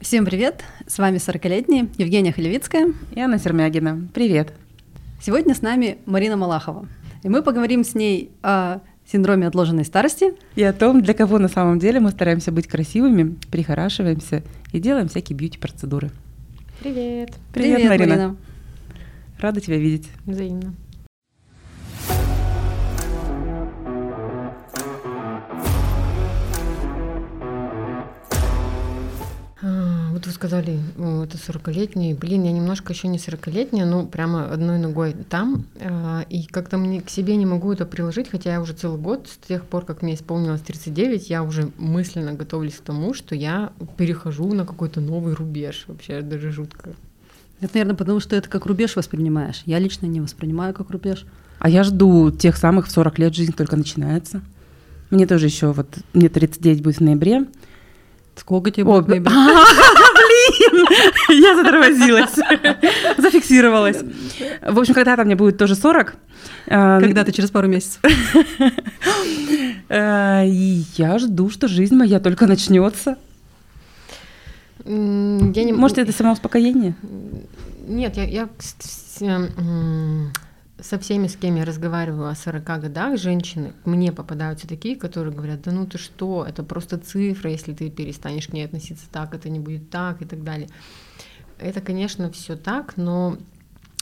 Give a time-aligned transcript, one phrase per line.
[0.00, 0.64] Всем привет!
[0.86, 4.08] С вами 40-летняя Евгения Халевицкая и Анна Сермягина.
[4.14, 4.54] Привет!
[5.20, 6.88] Сегодня с нами Марина Малахова.
[7.22, 10.32] И мы поговорим с ней о синдроме отложенной старости.
[10.56, 14.42] И о том, для кого на самом деле мы стараемся быть красивыми, прихорашиваемся
[14.72, 16.10] и делаем всякие бьюти-процедуры.
[16.80, 17.34] Привет!
[17.52, 18.16] Привет, Привет Марина.
[18.16, 18.36] Марина!
[19.38, 20.08] Рада тебя видеть.
[20.24, 20.72] Взаимно.
[30.30, 32.14] Вы сказали, это 40-летний.
[32.14, 35.64] Блин, я немножко еще не 40-летняя, но прямо одной ногой там.
[35.80, 39.28] А, и как-то мне к себе не могу это приложить, хотя я уже целый год,
[39.28, 43.72] с тех пор, как мне исполнилось 39, я уже мысленно готовлюсь к тому, что я
[43.96, 45.84] перехожу на какой-то новый рубеж.
[45.88, 46.90] Вообще даже жутко.
[47.60, 49.62] Это, наверное, потому что это как рубеж воспринимаешь.
[49.66, 51.26] Я лично не воспринимаю как рубеж.
[51.58, 54.40] А я жду тех самых в 40 лет жизнь только начинается.
[55.10, 57.46] Мне тоже еще вот, мне 39 будет в ноябре.
[58.40, 59.20] Сколько тебе ноябре?
[59.34, 60.86] Блин,
[61.42, 62.34] я затормозилась,
[63.18, 63.98] зафиксировалась.
[64.66, 66.14] В общем, когда-то мне будет тоже 40.
[66.68, 68.00] А, Когда-то через пару месяцев.
[69.90, 73.18] И я жду, что жизнь моя только начнется.
[74.86, 75.72] Я не...
[75.74, 76.94] Может, это самоуспокоение?
[77.86, 78.48] Нет, я, я
[80.82, 85.62] со всеми, с кем я разговариваю о 40 годах, женщины, мне попадаются такие, которые говорят,
[85.62, 89.48] да ну ты что, это просто цифра, если ты перестанешь к ней относиться так, это
[89.48, 90.68] не будет так и так далее.
[91.58, 93.36] Это, конечно, все так, но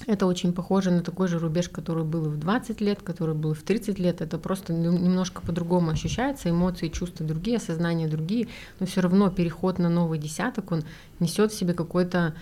[0.06, 3.62] это очень похоже на такой же рубеж, который был в 20 лет, который был в
[3.62, 4.20] 30 лет.
[4.20, 8.48] Это просто немножко по-другому ощущается, эмоции, чувства другие, осознания другие,
[8.78, 10.84] но все равно переход на новый десяток, он
[11.18, 12.34] несет в себе какой-то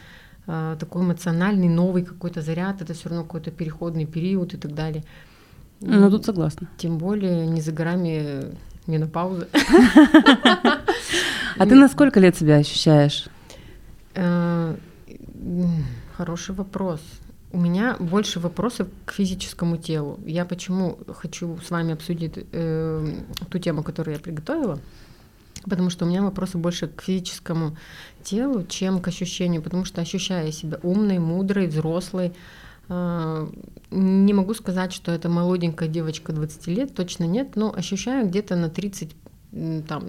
[0.46, 5.04] такой эмоциональный новый какой-то заряд, это все равно какой-то переходный период и так далее.
[5.80, 6.68] Ну, тут согласна.
[6.78, 8.54] Тем более не за горами
[8.86, 9.48] менопауза.
[11.58, 13.28] А ты на сколько лет себя ощущаешь?
[14.14, 14.76] Э,
[16.16, 17.00] хороший вопрос.
[17.52, 20.20] У меня больше вопросов к физическому телу.
[20.26, 23.06] Я почему хочу с вами обсудить э,
[23.48, 24.78] ту тему, которую я приготовила
[25.68, 27.76] потому что у меня вопросы больше к физическому
[28.22, 32.32] телу, чем к ощущению, потому что ощущая себя умной, мудрой, взрослой,
[32.88, 33.48] а,
[33.90, 38.68] не могу сказать, что это молоденькая девочка 20 лет, точно нет, но ощущаю где-то на
[38.68, 39.14] 30
[39.88, 40.04] там,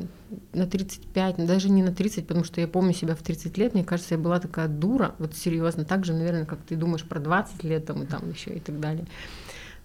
[0.53, 3.85] на 35, даже не на 30, потому что я помню себя в 30 лет, мне
[3.85, 7.63] кажется, я была такая дура, вот серьезно, так же, наверное, как ты думаешь про 20
[7.63, 9.05] лет там, и там еще и так далее.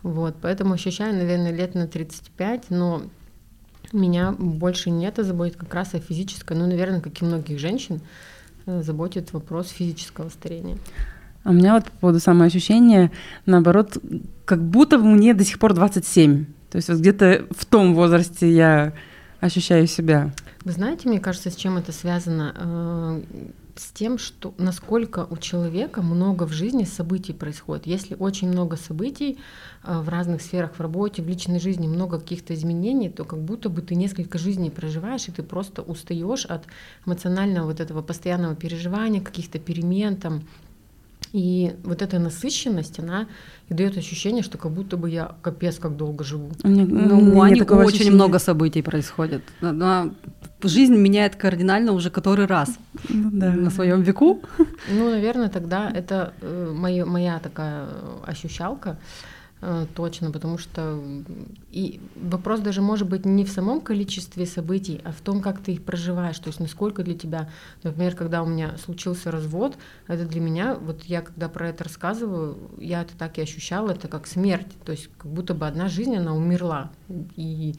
[0.03, 3.03] Вот, поэтому ощущаю, наверное, лет на 35, но
[3.99, 8.01] меня больше не это заботит как раз о физической, ну, наверное, как и многих женщин,
[8.67, 10.79] э, заботит вопрос физического старения.
[11.45, 13.11] А у меня вот по поводу самоощущения,
[13.47, 13.99] наоборот,
[14.45, 16.45] как будто мне до сих пор 27.
[16.71, 18.93] То есть вот где-то в том возрасте я
[19.41, 20.33] ощущаю себя.
[20.65, 23.23] Вы знаете, мне кажется, с чем это связано?
[23.75, 27.87] С тем, что насколько у человека много в жизни событий происходит.
[27.87, 29.39] Если очень много событий
[29.83, 33.71] э, в разных сферах, в работе, в личной жизни, много каких-то изменений, то как будто
[33.71, 36.65] бы ты несколько жизней проживаешь, и ты просто устаешь от
[37.07, 40.43] эмоционального вот этого постоянного переживания, каких-то перемен, там,
[41.33, 43.27] и вот эта насыщенность, она
[43.69, 46.51] и дает ощущение, что как будто бы я капец как долго живу.
[46.63, 48.11] Мне, ну, у Ани очень ощущения.
[48.11, 49.43] много событий происходит.
[49.63, 50.11] Она,
[50.63, 52.79] жизнь меняет кардинально уже который раз
[53.09, 53.51] ну, да.
[53.51, 54.43] на своем веку.
[54.91, 57.89] Ну, наверное, тогда это э, моя, моя такая
[58.27, 58.99] ощущалка.
[59.65, 61.01] Э, точно, потому что
[61.71, 65.75] и вопрос даже может быть не в самом количестве событий, а в том, как ты
[65.75, 67.49] их проживаешь, то есть насколько для тебя,
[67.85, 69.79] например, когда у меня случился развод,
[70.09, 74.09] это для меня, вот я когда про это рассказываю, я это так и ощущала, это
[74.09, 76.91] как смерть, то есть как будто бы одна жизнь, она умерла,
[77.37, 77.77] и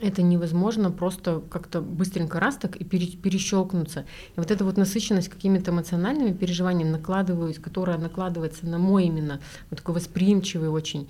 [0.00, 4.00] это невозможно просто как-то быстренько раз так и перещелкнуться.
[4.36, 9.40] И вот эта вот насыщенность какими-то эмоциональными переживаниями, накладываюсь, которая накладывается на мой именно
[9.70, 11.08] вот такой восприимчивый очень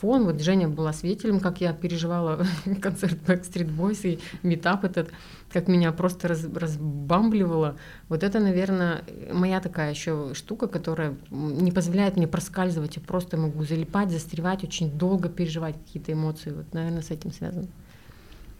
[0.00, 0.24] фон.
[0.24, 2.44] Вот Женя была свидетелем, как я переживала
[2.80, 5.10] концерт Backstreet Boys и метап этот,
[5.52, 7.76] как меня просто раз, разбамбливало.
[8.08, 9.02] Вот это, наверное,
[9.32, 12.96] моя такая еще штука, которая не позволяет мне проскальзывать.
[12.96, 16.50] Я просто могу залипать, застревать, очень долго переживать какие-то эмоции.
[16.50, 17.68] Вот, наверное, с этим связано.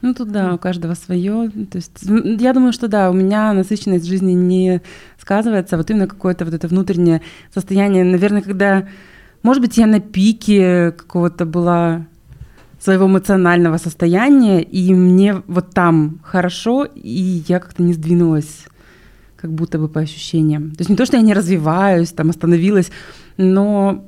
[0.02, 1.48] Ну тут да, у каждого свое.
[1.70, 4.82] То есть я думаю, что да, у меня насыщенность жизни не
[5.16, 7.22] сказывается, а вот именно какое-то вот это внутреннее
[7.54, 8.88] состояние, наверное, когда,
[9.44, 12.06] может быть, я на пике какого-то была
[12.80, 18.64] своего эмоционального состояния, и мне вот там хорошо, и я как-то не сдвинулась,
[19.36, 20.72] как будто бы по ощущениям.
[20.72, 22.90] То есть не то, что я не развиваюсь, там остановилась,
[23.36, 24.04] но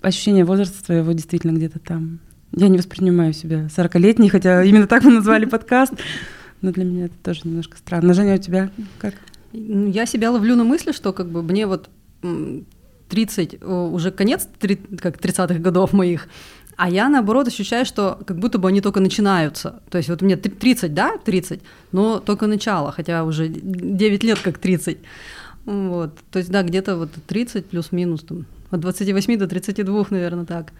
[0.00, 2.20] ощущение возраста своего действительно где-то там.
[2.56, 5.92] Я не воспринимаю себя 40-летней, хотя именно так мы назвали подкаст.
[6.62, 8.14] Но для меня это тоже немножко странно.
[8.14, 9.14] Женя, у тебя как?
[9.52, 11.90] Я себя ловлю на мысли, что как бы мне вот
[13.10, 14.48] 30, уже конец
[15.00, 16.28] как 30-х годов моих,
[16.76, 19.82] а я, наоборот, ощущаю, что как будто бы они только начинаются.
[19.90, 21.60] То есть вот мне 30, да, 30,
[21.92, 24.98] но только начало, хотя уже 9 лет как 30.
[25.66, 26.18] Вот.
[26.30, 30.72] То есть, да, где-то вот 30 плюс-минус, там, от 28 до 32, наверное, так.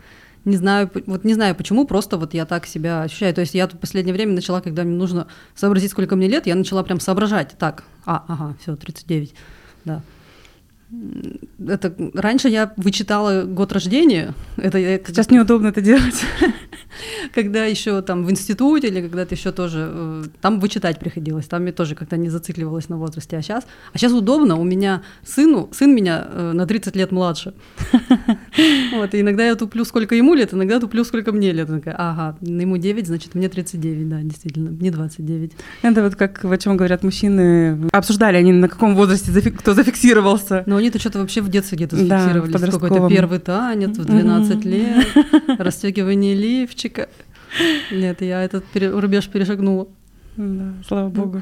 [0.47, 3.35] Не знаю, вот не знаю почему, просто вот я так себя ощущаю.
[3.35, 6.47] То есть я тут в последнее время начала, когда мне нужно сообразить, сколько мне лет,
[6.47, 7.57] я начала прям соображать.
[7.59, 9.35] Так, а, ага, все, 39,
[9.85, 10.03] да
[11.69, 14.35] это раньше я вычитала год рождения.
[14.57, 16.25] Это я, Сейчас неудобно это делать.
[17.35, 21.73] Когда еще там в институте или когда-то еще тоже э, там вычитать приходилось, там я
[21.73, 24.57] тоже как-то не зацикливалась на возрасте, а сейчас, а сейчас удобно.
[24.57, 27.55] У меня сыну сын меня э, на 30 лет младше.
[28.93, 31.69] Вот и иногда я туплю сколько ему лет, иногда туплю сколько мне лет.
[31.69, 35.53] Такая, ага, ему 9, значит мне 39, да, действительно, мне 29.
[35.83, 37.89] Это вот как о чем говорят мужчины.
[37.93, 40.65] Обсуждали они на каком возрасте кто зафиксировался.
[40.77, 42.53] Но они-то что-то вообще в детстве где-то зафиксировались.
[42.53, 45.07] Да, Какой-то первый танец в 12 лет,
[45.59, 47.09] расстегивание лифчика.
[47.91, 49.89] Нет, я этот рубеж перешагнула.
[50.37, 51.41] Да, слава богу.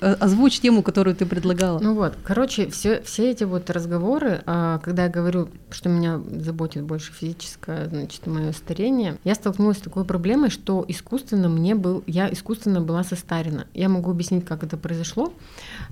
[0.00, 1.80] Э, озвучь тему, которую ты предлагала.
[1.80, 6.84] Ну вот, короче, все, все эти вот разговоры, а, когда я говорю, что меня заботит
[6.84, 12.32] больше физическое, значит, мое старение, я столкнулась с такой проблемой, что искусственно мне был, я
[12.32, 13.66] искусственно была состарена.
[13.74, 15.32] Я могу объяснить, как это произошло.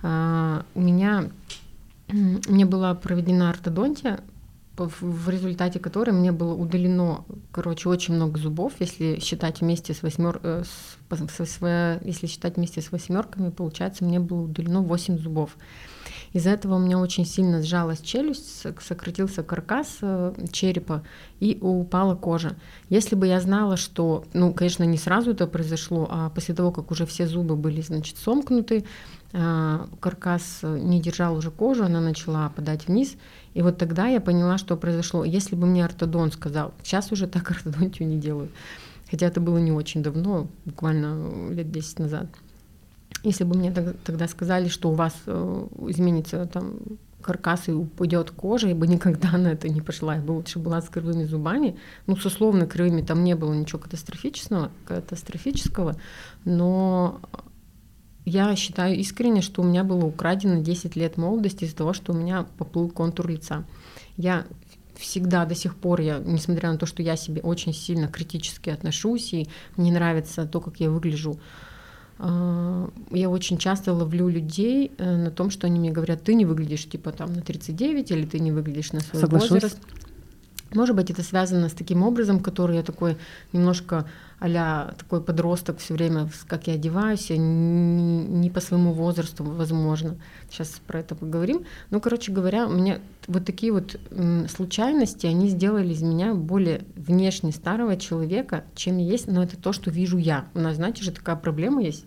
[0.04, 1.30] А, у меня
[2.08, 4.20] мне была проведена ортодонтия,
[4.78, 10.40] в результате которой мне было удалено, короче, очень много зубов, если считать вместе с восьмер,
[10.42, 15.56] э, с, с, если считать вместе с восьмерками, получается, мне было удалено 8 зубов.
[16.32, 21.02] Из-за этого у меня очень сильно сжалась челюсть, сократился каркас э, черепа
[21.40, 22.56] и упала кожа.
[22.90, 26.90] Если бы я знала, что, ну, конечно, не сразу это произошло, а после того, как
[26.90, 28.84] уже все зубы были, значит, сомкнуты,
[29.32, 33.16] каркас не держал уже кожу, она начала опадать вниз.
[33.54, 35.24] И вот тогда я поняла, что произошло.
[35.24, 38.50] Если бы мне ортодон сказал, сейчас уже так ортодонтию не делают,
[39.10, 42.26] хотя это было не очень давно, буквально лет 10 назад.
[43.24, 46.78] Если бы мне тогда сказали, что у вас э, изменится там
[47.20, 50.14] каркас и упадет кожа, я бы никогда на это не пошла.
[50.14, 51.76] Я бы лучше была с кривыми зубами.
[52.06, 55.96] Ну, с условно кривыми там не было ничего катастрофического, катастрофического,
[56.44, 57.20] но
[58.28, 62.16] я считаю искренне, что у меня было украдено 10 лет молодости из-за того, что у
[62.16, 63.64] меня поплыл контур лица.
[64.16, 64.44] Я
[64.96, 69.32] всегда до сих пор, я, несмотря на то, что я себе очень сильно критически отношусь,
[69.32, 71.38] и мне нравится то, как я выгляжу,
[72.18, 76.44] а, я очень часто ловлю людей э, на том, что они мне говорят, ты не
[76.44, 79.50] выглядишь типа там на 39, или ты не выглядишь на свой Соглашусь.
[79.50, 79.78] возраст.
[80.74, 83.16] Может быть, это связано с таким образом, который я такой
[83.52, 84.06] немножко
[84.40, 90.16] а такой подросток все время, как я одеваюсь, я не, не по своему возрасту, возможно.
[90.48, 91.64] Сейчас про это поговорим.
[91.90, 93.98] Ну, короче говоря, у меня вот такие вот
[94.48, 99.90] случайности, они сделали из меня более внешне старого человека, чем есть, но это то, что
[99.90, 100.46] вижу я.
[100.54, 102.04] У нас, знаете же, такая проблема есть.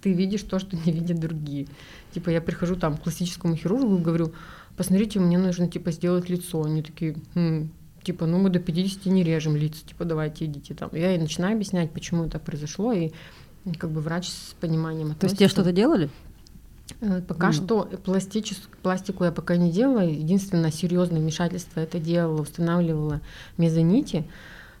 [0.00, 1.66] Ты видишь то, что не видят другие.
[2.12, 4.32] Типа я прихожу там к классическому хирургу и говорю,
[4.76, 6.62] посмотрите, мне нужно типа сделать лицо.
[6.62, 7.68] Они такие, хм,
[8.04, 10.90] типа, ну мы до 50 не режем лица, типа, давайте идите там.
[10.92, 13.10] Я и начинаю объяснять, почему это произошло, и
[13.78, 15.20] как бы врач с пониманием относится.
[15.20, 16.10] То есть тебе что-то делали?
[17.00, 17.52] Э, пока mm.
[17.52, 18.60] что пластичес...
[18.82, 20.00] пластику я пока не делала.
[20.00, 23.20] Единственное серьезное вмешательство это делала, устанавливала
[23.56, 24.24] мезонити.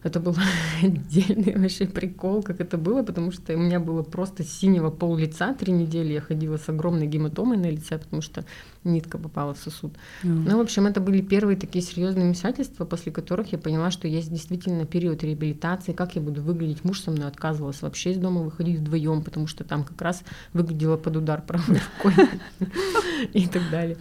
[0.04, 0.36] Это был
[0.82, 5.54] отдельный вообще прикол, как это было, потому что у меня было просто синего пол лица
[5.54, 6.12] три недели.
[6.12, 8.44] Я ходила с огромной гематомой на лице, потому что
[8.84, 9.94] нитка попала в сосуд.
[10.22, 10.44] Mm.
[10.46, 14.30] Ну, в общем, это были первые такие серьезные вмешательства, после которых я поняла, что есть
[14.30, 16.84] действительно период реабилитации, как я буду выглядеть.
[16.84, 20.98] Муж со мной отказывался вообще из дома выходить вдвоем, потому что там как раз выглядела
[20.98, 22.28] под удар правой рукой
[23.32, 23.96] и так далее.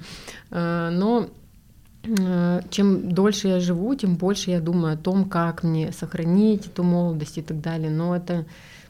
[0.51, 1.29] А, но
[2.69, 7.37] чем дольше я живу, тем больше я думаю о том, как мне сохранить эту молодость
[7.37, 7.89] и так далее.
[7.89, 8.45] Но это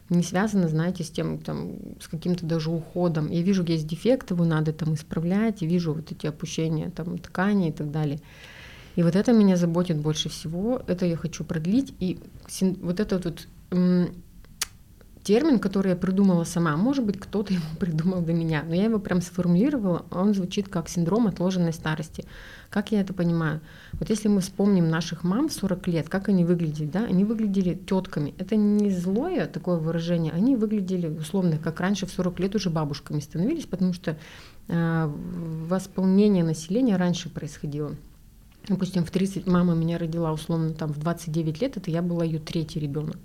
[0.10, 3.29] не связано, знаете, с тем, там, с каким-то даже уходом.
[3.29, 7.70] Я вижу, есть дефекты, его надо там исправлять, и вижу вот эти опущения там ткани
[7.70, 8.20] и так далее.
[8.96, 11.93] И вот это меня заботит больше всего, это я хочу продлить.
[12.00, 12.20] И
[12.82, 13.48] вот этот вот
[15.23, 16.75] термин, который я придумала сама.
[16.75, 20.89] Может быть, кто-то его придумал до меня, но я его прям сформулировала, он звучит как
[20.89, 22.25] синдром отложенной старости.
[22.69, 23.61] Как я это понимаю?
[23.93, 27.75] Вот если мы вспомним наших мам в 40 лет, как они выглядели, да, они выглядели
[27.75, 28.33] тетками.
[28.39, 33.19] Это не злое такое выражение, они выглядели условно, как раньше в 40 лет уже бабушками
[33.19, 34.17] становились, потому что
[34.67, 35.11] э,
[35.67, 37.95] восполнение населения раньше происходило.
[38.67, 42.39] Допустим, в 30 мама меня родила условно там в 29 лет, это я была ее
[42.39, 43.17] третий ребенок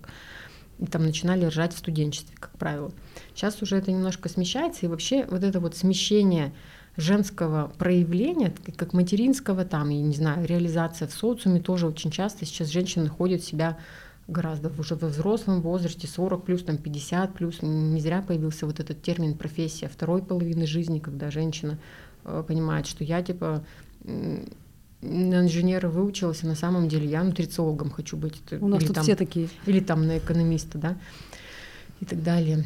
[0.78, 2.92] и там начинали ржать в студенчестве, как правило.
[3.34, 6.52] Сейчас уже это немножко смещается, и вообще вот это вот смещение
[6.96, 12.68] женского проявления, как материнского, там, я не знаю, реализация в социуме тоже очень часто сейчас
[12.68, 13.78] женщины находят себя
[14.26, 19.00] гораздо уже во взрослом возрасте, 40 плюс, там 50 плюс, не зря появился вот этот
[19.00, 21.78] термин профессия второй половины жизни, когда женщина
[22.24, 23.64] э, понимает, что я типа
[25.00, 28.40] на инженера выучилась, а на самом деле я нутрициологом хочу быть.
[28.60, 29.48] У нас или тут там, все такие.
[29.66, 30.96] Или там на экономиста, да,
[32.00, 32.64] и так далее.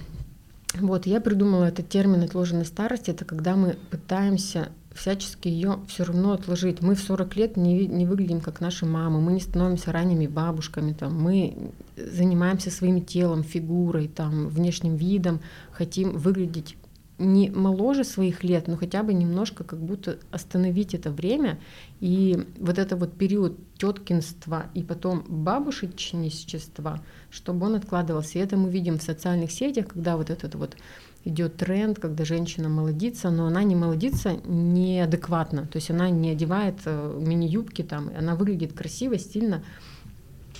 [0.75, 3.11] Вот, я придумала этот термин отложенной старости.
[3.11, 6.83] Это когда мы пытаемся всячески ее все равно отложить.
[6.83, 10.93] Мы в 40 лет не, не выглядим как наши мамы, мы не становимся ранними бабушками,
[10.93, 11.57] там, мы
[11.97, 15.41] занимаемся своим телом, фигурой, там, внешним видом,
[15.73, 16.77] хотим выглядеть
[17.23, 21.59] не моложе своих лет, но хотя бы немножко как будто остановить это время
[22.01, 27.01] и вот это вот период теткинства и потом бабушечничества,
[27.31, 28.39] чтобы он откладывался.
[28.39, 30.77] И это мы видим в социальных сетях, когда вот этот вот
[31.25, 36.81] идет тренд, когда женщина молодится, но она не молодится неадекватно, то есть она не одевает
[36.85, 39.63] э, мини-юбки там, она выглядит красиво, стильно,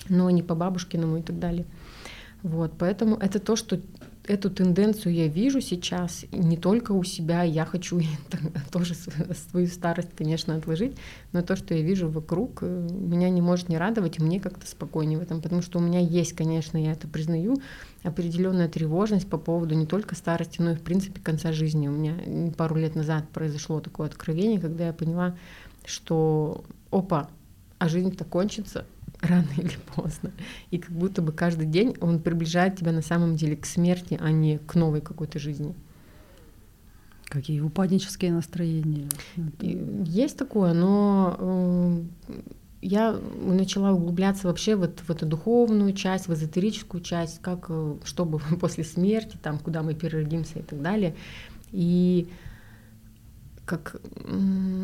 [0.09, 1.67] но не по бабушкиному и так далее.
[2.43, 3.81] Вот, поэтому это то, что
[4.27, 8.01] эту тенденцию я вижу сейчас не только у себя, я хочу
[8.71, 10.97] тоже свою старость, конечно, отложить,
[11.33, 14.67] но то, что я вижу вокруг, э, меня не может не радовать, и мне как-то
[14.67, 17.61] спокойнее в этом, потому что у меня есть, конечно, я это признаю,
[18.03, 21.89] определенная тревожность по поводу не только старости, но и, в принципе, конца жизни.
[21.89, 25.37] У меня пару лет назад произошло такое откровение, когда я поняла,
[25.85, 27.29] что опа,
[27.79, 28.87] а жизнь-то кончится,
[29.29, 30.33] рано или поздно.
[30.71, 34.31] И как будто бы каждый день он приближает тебя на самом деле к смерти, а
[34.31, 35.75] не к новой какой-то жизни.
[37.27, 39.09] Какие упаднические настроения.
[40.05, 42.03] Есть такое, но э,
[42.83, 48.39] я начала углубляться вообще вот в эту духовную часть, в эзотерическую часть, как, э, чтобы
[48.61, 51.15] после смерти, там, куда мы переродимся и так далее.
[51.71, 52.29] И
[53.73, 53.97] как...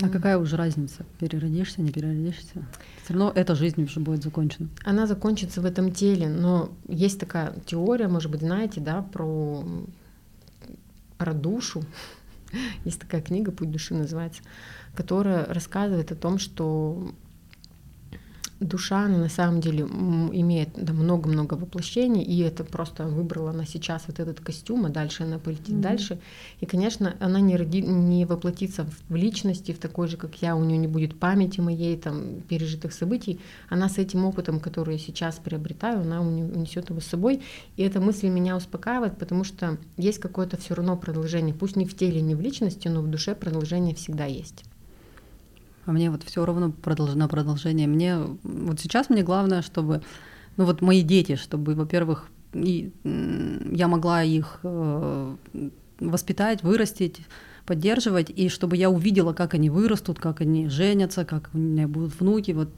[0.03, 1.05] А какая уже разница?
[1.19, 2.67] Переродишься, не переродишься?
[3.05, 4.69] Все равно эта жизнь уже будет закончена.
[4.85, 9.63] Она закончится в этом теле, но есть такая теория, может быть, знаете, да, про,
[11.19, 11.85] про душу.
[12.87, 14.43] Есть такая книга «Путь души» называется,
[14.95, 17.13] которая рассказывает о том, что
[18.61, 24.19] душа, она на самом деле имеет много-много воплощений, и это просто выбрала она сейчас вот
[24.19, 25.81] этот костюм, а дальше она полетит mm-hmm.
[25.81, 26.19] дальше.
[26.61, 30.65] И, конечно, она не, роди, не воплотится в личности, в такой же, как я, у
[30.65, 33.41] нее не будет памяти моей, там, пережитых событий.
[33.69, 37.43] Она с этим опытом, который я сейчас приобретаю, она унесет его с собой.
[37.77, 41.97] И эта мысль меня успокаивает, потому что есть какое-то все равно продолжение, пусть не в
[41.97, 44.65] теле, не в личности, но в душе продолжение всегда есть
[45.89, 47.13] а мне вот все равно продолж...
[47.31, 47.87] продолжение.
[47.89, 50.03] Мне вот сейчас мне главное, чтобы,
[50.59, 52.93] ну вот мои дети, чтобы, во-первых, и,
[53.73, 55.37] я могла их э,
[55.99, 57.21] воспитать, вырастить,
[57.65, 62.21] поддерживать, и чтобы я увидела, как они вырастут, как они женятся, как у меня будут
[62.21, 62.69] внуки, вот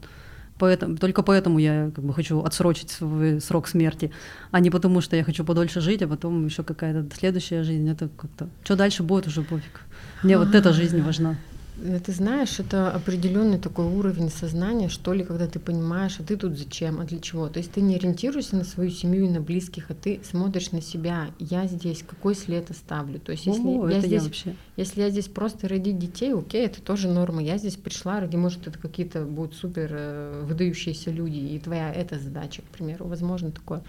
[0.57, 4.11] поэтому, только поэтому я как бы хочу отсрочить свой срок смерти,
[4.51, 8.07] а не потому, что я хочу подольше жить, а потом еще какая-то следующая жизнь, это
[8.07, 9.81] как-то, что дальше будет, уже пофиг.
[10.23, 11.35] Мне вот эта жизнь важна.
[11.81, 16.37] Э, ты знаешь, это определенный такой уровень сознания, что ли, когда ты понимаешь, а ты
[16.37, 17.47] тут зачем, а для чего.
[17.49, 20.81] То есть ты не ориентируешься на свою семью и на близких, а ты смотришь на
[20.81, 21.27] себя.
[21.39, 23.19] Я здесь, какой след оставлю.
[23.19, 24.55] То есть если О, я здесь, я вообще.
[24.77, 27.41] если я здесь просто родить детей, окей, это тоже норма.
[27.41, 32.19] Я здесь пришла ради, может, это какие-то будут супер э, выдающиеся люди, и твоя эта
[32.19, 33.81] задача, к примеру, возможно такое.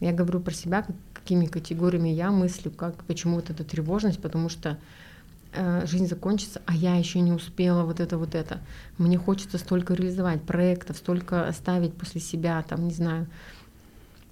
[0.00, 4.78] Я говорю про себя, какими категориями я мыслю, как почему вот эта тревожность, потому что
[5.84, 8.60] жизнь закончится, а я еще не успела вот это, вот это.
[8.98, 13.26] Мне хочется столько реализовать проектов, столько оставить после себя, там, не знаю,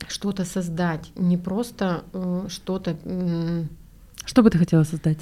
[0.07, 2.97] что-то создать, не просто э, что-то.
[3.05, 3.65] Э,
[4.25, 5.19] что бы ты хотела создать?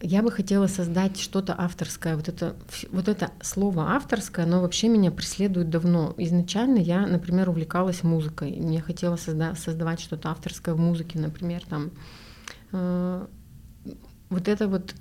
[0.00, 2.14] Я бы хотела создать что-то авторское.
[2.16, 2.54] Вот это,
[2.92, 6.14] вот это слово авторское, оно вообще меня преследует давно.
[6.16, 8.52] Изначально я, например, увлекалась музыкой.
[8.52, 11.90] Мне хотелось созда- создавать что-то авторское в музыке, например, там
[12.72, 13.26] э,
[14.30, 14.94] вот это вот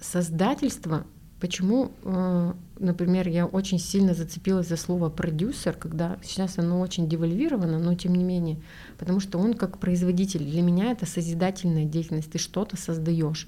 [0.00, 1.04] создательство,
[1.40, 7.78] почему, э, например, я очень сильно зацепилась за слово продюсер, когда сейчас оно очень девальвировано,
[7.78, 8.58] но тем не менее,
[8.98, 13.46] потому что он как производитель, для меня это созидательная деятельность, ты что-то создаешь.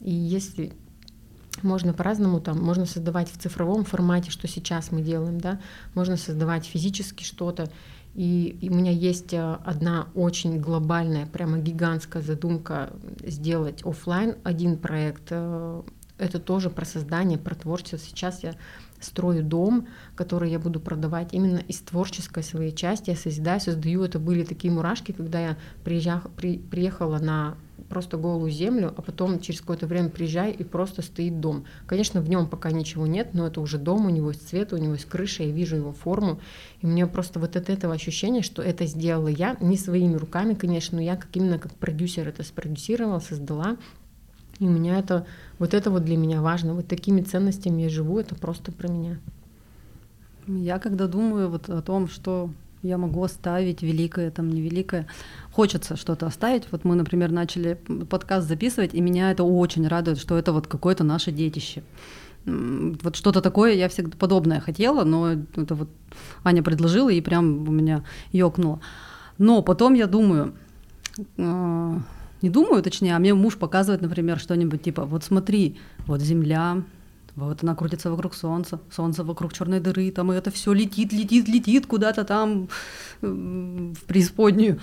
[0.00, 0.72] И если
[1.62, 5.60] можно по-разному там, можно создавать в цифровом формате, что сейчас мы делаем, да,
[5.94, 7.68] можно создавать физически что-то,
[8.18, 15.28] и, у меня есть э, одна очень глобальная, прямо гигантская задумка сделать офлайн один проект,
[15.30, 15.82] э,
[16.18, 17.96] это тоже про создание, про творчество.
[17.96, 18.56] Сейчас я
[18.98, 23.10] строю дом, который я буду продавать именно из творческой своей части.
[23.10, 24.02] Я созидаю, создаю.
[24.02, 27.56] Это были такие мурашки, когда я приезжала, при, приехала на
[27.88, 31.64] просто голую землю, а потом через какое-то время приезжаю и просто стоит дом.
[31.86, 34.76] Конечно, в нем пока ничего нет, но это уже дом, у него есть цвет, у
[34.76, 36.40] него есть крыша, я вижу его форму,
[36.80, 40.96] и мне просто вот от этого ощущения, что это сделала я, не своими руками, конечно,
[40.96, 43.76] но я как именно как продюсер это спродюсировала, создала,
[44.58, 45.26] и у меня это,
[45.58, 49.18] вот это вот для меня важно, вот такими ценностями я живу, это просто про меня.
[50.46, 52.50] Я когда думаю вот о том, что
[52.82, 55.06] я могу оставить великое, там невеликое.
[55.52, 56.70] Хочется что-то оставить.
[56.70, 57.74] Вот мы, например, начали
[58.08, 61.82] подкаст записывать, и меня это очень радует, что это вот какое-то наше детище.
[62.44, 65.88] Вот что-то такое я всегда подобное хотела, но это вот
[66.44, 68.80] Аня предложила, и прям у меня ёкнуло.
[69.38, 70.54] Но потом я думаю,
[71.36, 72.00] а,
[72.42, 76.82] не думаю, точнее, а мне муж показывает, например, что-нибудь типа, вот смотри, вот земля,
[77.46, 81.48] вот она крутится вокруг Солнца, Солнце вокруг черной дыры, там и это все летит, летит,
[81.48, 82.68] летит куда-то там
[83.20, 84.80] в преисподнюю.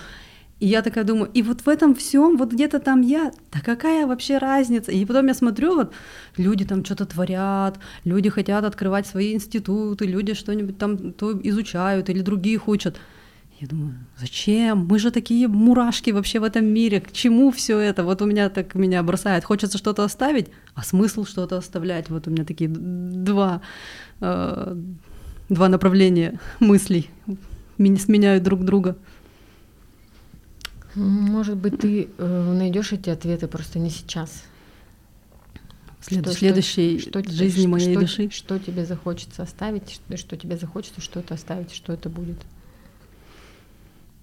[0.58, 4.06] И я такая думаю, и вот в этом всем, вот где-то там я, да какая
[4.06, 4.90] вообще разница?
[4.90, 5.92] И потом я смотрю, вот
[6.38, 12.22] люди там что-то творят, люди хотят открывать свои институты, люди что-нибудь там то изучают или
[12.22, 12.96] других учат.
[13.58, 14.86] Я думаю, зачем?
[14.86, 17.00] Мы же такие мурашки вообще в этом мире.
[17.00, 18.04] К чему все это?
[18.04, 19.44] Вот у меня так меня бросает.
[19.44, 22.10] Хочется что-то оставить, а смысл что-то оставлять?
[22.10, 23.62] Вот у меня такие два,
[24.20, 24.76] э,
[25.48, 27.08] два направления мыслей
[27.78, 28.96] сменяют друг друга.
[30.94, 34.44] Может быть, ты э, найдешь эти ответы просто не сейчас.
[36.00, 38.30] След, что, следующей что, что, жизни что, моей что, души.
[38.30, 42.38] Что тебе захочется оставить, что, что тебе захочется что-то оставить, что это будет.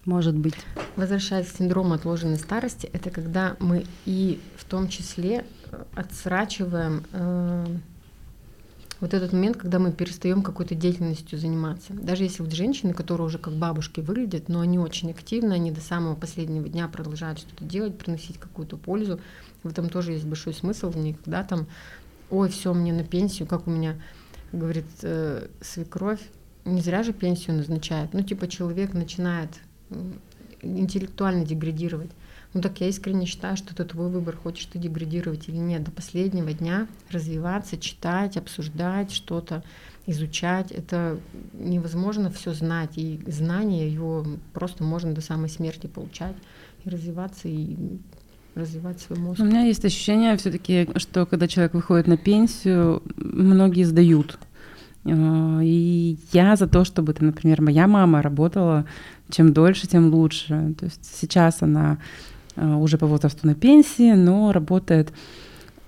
[0.06, 0.56] Может быть.
[0.96, 7.66] Возвращаясь к синдрому отложенной старости, это когда мы и в том числе э, отсрачиваем э,
[9.00, 11.94] вот этот момент, когда мы перестаем какой-то деятельностью заниматься.
[11.94, 15.82] Даже если вот женщины, которые уже как бабушки выглядят, но они очень активны, они до
[15.82, 19.20] самого последнего дня продолжают что-то делать, приносить какую-то пользу.
[19.64, 21.68] В этом тоже есть большой смысл, никогда там,
[22.30, 23.96] ой, все, мне на пенсию, как у меня
[24.52, 26.22] говорит э, свекровь,
[26.66, 28.14] не зря же пенсию назначают.
[28.14, 29.50] Ну, типа человек начинает
[30.62, 32.12] интеллектуально деградировать.
[32.54, 35.84] Ну так я искренне считаю, что это твой выбор, хочешь ты деградировать или нет.
[35.84, 39.64] До последнего дня развиваться, читать, обсуждать что-то,
[40.06, 40.72] изучать.
[40.72, 41.20] Это
[41.54, 42.92] невозможно все знать.
[42.98, 46.36] И знание его просто можно до самой смерти получать
[46.86, 47.76] и развиваться, и
[48.54, 49.40] развивать свой мозг.
[49.40, 54.38] У меня есть ощущение все-таки, что когда человек выходит на пенсию, многие сдают.
[55.06, 58.86] А, и я за то, чтобы, например, моя мама работала
[59.30, 60.76] чем дольше, тем лучше.
[60.80, 61.98] То есть сейчас она
[62.56, 65.12] а, уже по возрасту на пенсии, но работает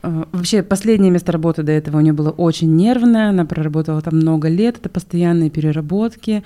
[0.02, 4.18] а, Вообще, последнее место работы до этого у нее было очень нервное, она проработала там
[4.18, 6.44] много лет, это постоянные переработки,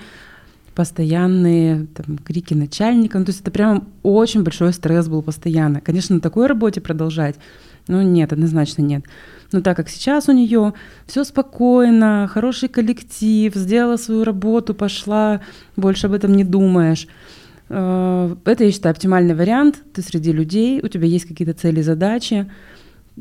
[0.74, 5.80] постоянные там, крики начальника, ну, то есть это прям очень большой стресс был постоянно.
[5.80, 7.36] Конечно, на такой работе продолжать,
[7.86, 9.04] ну нет, однозначно нет.
[9.52, 10.74] Но так как сейчас у нее
[11.06, 15.40] все спокойно, хороший коллектив, сделала свою работу, пошла,
[15.76, 17.08] больше об этом не думаешь.
[17.68, 19.82] Э, это, я считаю, оптимальный вариант.
[19.92, 22.50] Ты среди людей, у тебя есть какие-то цели, задачи,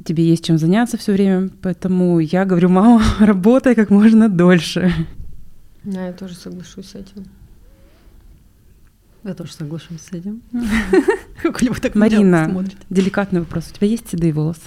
[0.05, 1.49] тебе есть чем заняться все время.
[1.61, 4.93] Поэтому я говорю, мама, работай как можно дольше.
[5.83, 7.25] Да, я тоже соглашусь с этим.
[9.23, 10.41] Я тоже соглашусь с этим.
[11.95, 13.69] Марина, деликатный вопрос.
[13.71, 14.61] У тебя есть седые волосы?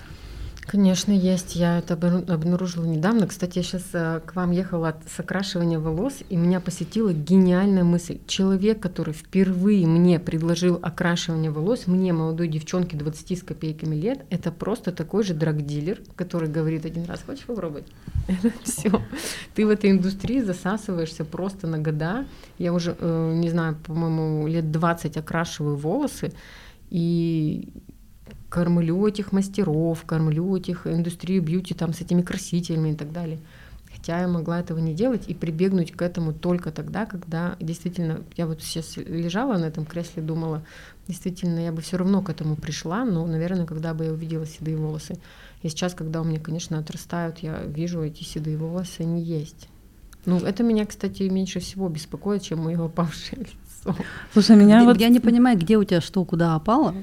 [0.67, 1.57] Конечно, есть.
[1.57, 3.27] Я это обнаружила недавно.
[3.27, 8.21] Кстати, я сейчас э, к вам ехала от сокрашивания волос, и меня посетила гениальная мысль.
[8.27, 14.53] Человек, который впервые мне предложил окрашивание волос, мне, молодой девчонке 20 с копейками лет, это
[14.53, 17.87] просто такой же драгдилер, который говорит один раз, хочешь попробовать?
[18.29, 19.03] Это все.
[19.55, 22.25] Ты в этой индустрии засасываешься просто на года.
[22.59, 26.33] Я уже, э, не знаю, по-моему, лет 20 окрашиваю волосы,
[26.89, 27.69] и
[28.53, 33.39] кормлю этих мастеров, кормлю этих индустрию бьюти там с этими красителями и так далее.
[33.91, 38.47] Хотя я могла этого не делать и прибегнуть к этому только тогда, когда действительно я
[38.47, 40.63] вот сейчас лежала на этом кресле, думала,
[41.09, 44.77] действительно, я бы все равно к этому пришла, но, наверное, когда бы я увидела седые
[44.77, 45.17] волосы.
[45.63, 49.69] И сейчас, когда у меня, конечно, отрастают, я вижу эти седые волосы, они есть.
[50.27, 53.47] Ну, это меня, кстати, меньше всего беспокоит, чем мое опавшее
[53.85, 53.97] лицо.
[54.33, 54.99] Слушай, меня вот...
[54.99, 56.95] Я не понимаю, где у тебя что, куда опало.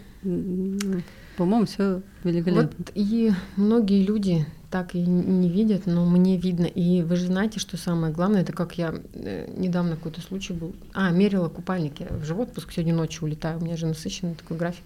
[1.40, 2.70] По-моему, все великолепно.
[2.78, 6.66] Вот и многие люди так и не видят, но мне видно.
[6.66, 10.76] И вы же знаете, что самое главное, это как я э, недавно какой-то случай был.
[10.94, 12.08] А, мерила купальники.
[12.10, 13.58] В живот отпуск сегодня ночью улетаю.
[13.58, 14.84] У меня же насыщенный такой график.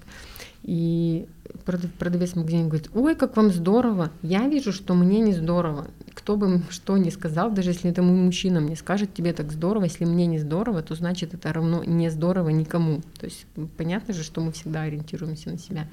[0.62, 1.26] И
[1.66, 4.12] продавец магазина говорит, ой, как вам здорово.
[4.22, 5.88] Я вижу, что мне не здорово.
[6.13, 9.86] Кто бы что ни сказал, даже если это мой мужчина мне скажет, тебе так здорово,
[9.86, 13.02] если мне не здорово, то значит это равно не здорово никому.
[13.20, 15.88] То есть понятно же, что мы всегда ориентируемся на себя.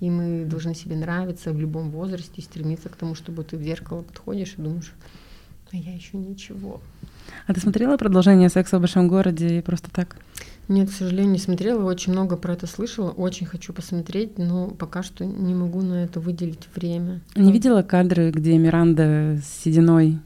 [0.00, 4.02] И мы должны себе нравиться в любом возрасте, стремиться к тому, чтобы ты в зеркало
[4.02, 4.92] подходишь и думаешь,
[5.72, 6.80] а я еще ничего.
[7.46, 10.16] А ты смотрела продолжение секса в большом городе и просто так?
[10.68, 11.84] Нет, к сожалению, не смотрела.
[11.84, 13.10] Очень много про это слышала.
[13.10, 17.20] Очень хочу посмотреть, но пока что не могу на это выделить время.
[17.34, 20.18] Не видела кадры, где Миранда с сединой?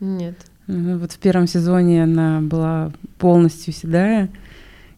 [0.00, 0.36] Нет.
[0.68, 4.30] Вот в первом сезоне она была полностью седая,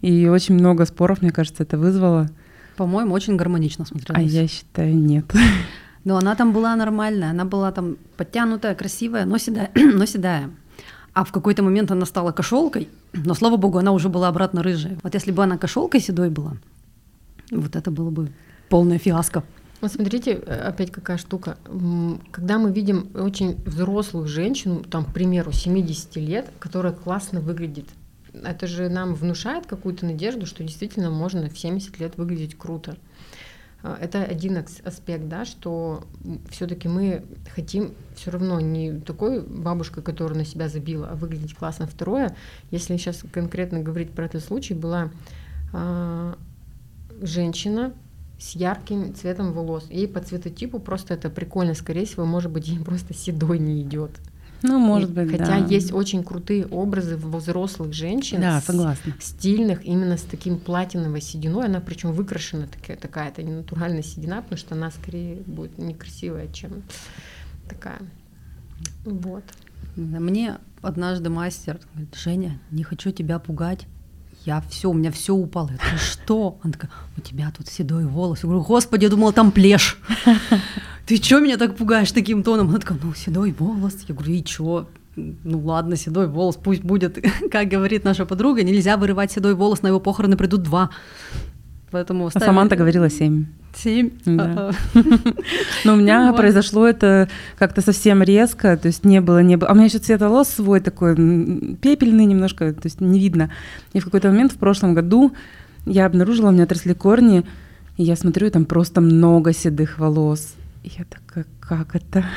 [0.03, 2.29] и очень много споров, мне кажется, это вызвало.
[2.77, 4.21] По-моему, очень гармонично смотрелась.
[4.21, 5.25] А я считаю, нет.
[6.05, 9.71] Но она там была нормальная, она была там подтянутая, красивая, но седая.
[9.75, 10.51] но седая.
[11.15, 14.99] А в какой-то момент она стала кошелкой, но, слава богу, она уже была обратно рыжая.
[15.03, 16.57] Вот если бы она кошелкой седой была,
[17.51, 18.33] вот это было бы
[18.69, 19.45] полная фиаско.
[19.81, 21.57] Вот смотрите, опять какая штука.
[22.33, 27.87] Когда мы видим очень взрослых женщин, там, к примеру, 70 лет, которая классно выглядит,
[28.42, 32.97] это же нам внушает какую-то надежду, что действительно можно в 70 лет выглядеть круто.
[33.83, 36.05] А, это один аспект, да, что
[36.51, 41.87] все-таки мы хотим все равно не такой бабушкой, которая на себя забила, а выглядеть классно.
[41.87, 42.35] Второе,
[42.70, 45.11] если сейчас конкретно говорить про этот случай, была
[45.73, 46.35] э,
[47.20, 47.92] женщина
[48.38, 49.87] с ярким цветом волос.
[49.90, 54.12] Ей по цветотипу просто это прикольно, скорее всего, может быть, ей просто седой не идет.
[54.66, 55.66] Ну, может быть, Хотя да.
[55.66, 59.12] есть очень крутые образы взрослых женщин, да, согласна.
[59.20, 61.66] стильных, именно с таким платиновой сединой.
[61.66, 66.48] Она причем выкрашена такая, такая это не натуральная седина, потому что она скорее будет некрасивая,
[66.50, 66.83] чем
[67.68, 67.98] такая.
[69.05, 69.44] Вот.
[69.96, 73.87] Мне однажды мастер говорит, Женя, не хочу тебя пугать.
[74.46, 75.72] Я все, у меня все упало.
[75.72, 76.59] Я говорю, что?
[76.62, 78.38] Она такая, у тебя тут седой волос.
[78.42, 79.98] Я говорю, господи, я думала, там плешь
[81.07, 82.69] ты что меня так пугаешь таким тоном?
[82.69, 83.97] Она такая, ну, седой волос.
[84.09, 84.88] Я говорю, и чё?
[85.17, 87.19] Ну ладно, седой волос, пусть будет.
[87.51, 90.90] Как говорит наша подруга, нельзя вырывать седой волос, на его похороны придут два.
[91.90, 93.47] Поэтому а Саманта говорила семь.
[93.77, 94.11] Семь?
[94.25, 94.73] Да.
[95.85, 96.37] Но у меня вот.
[96.37, 99.71] произошло это как-то совсем резко, то есть не было, не было.
[99.71, 101.14] А у меня еще цвет волос свой такой
[101.77, 103.51] пепельный немножко, то есть не видно.
[103.93, 105.33] И в какой-то момент в прошлом году
[105.87, 107.45] я обнаружила, у меня отросли корни,
[107.97, 110.55] и я смотрю, там просто много седых волос.
[110.85, 112.25] И я такая, как это?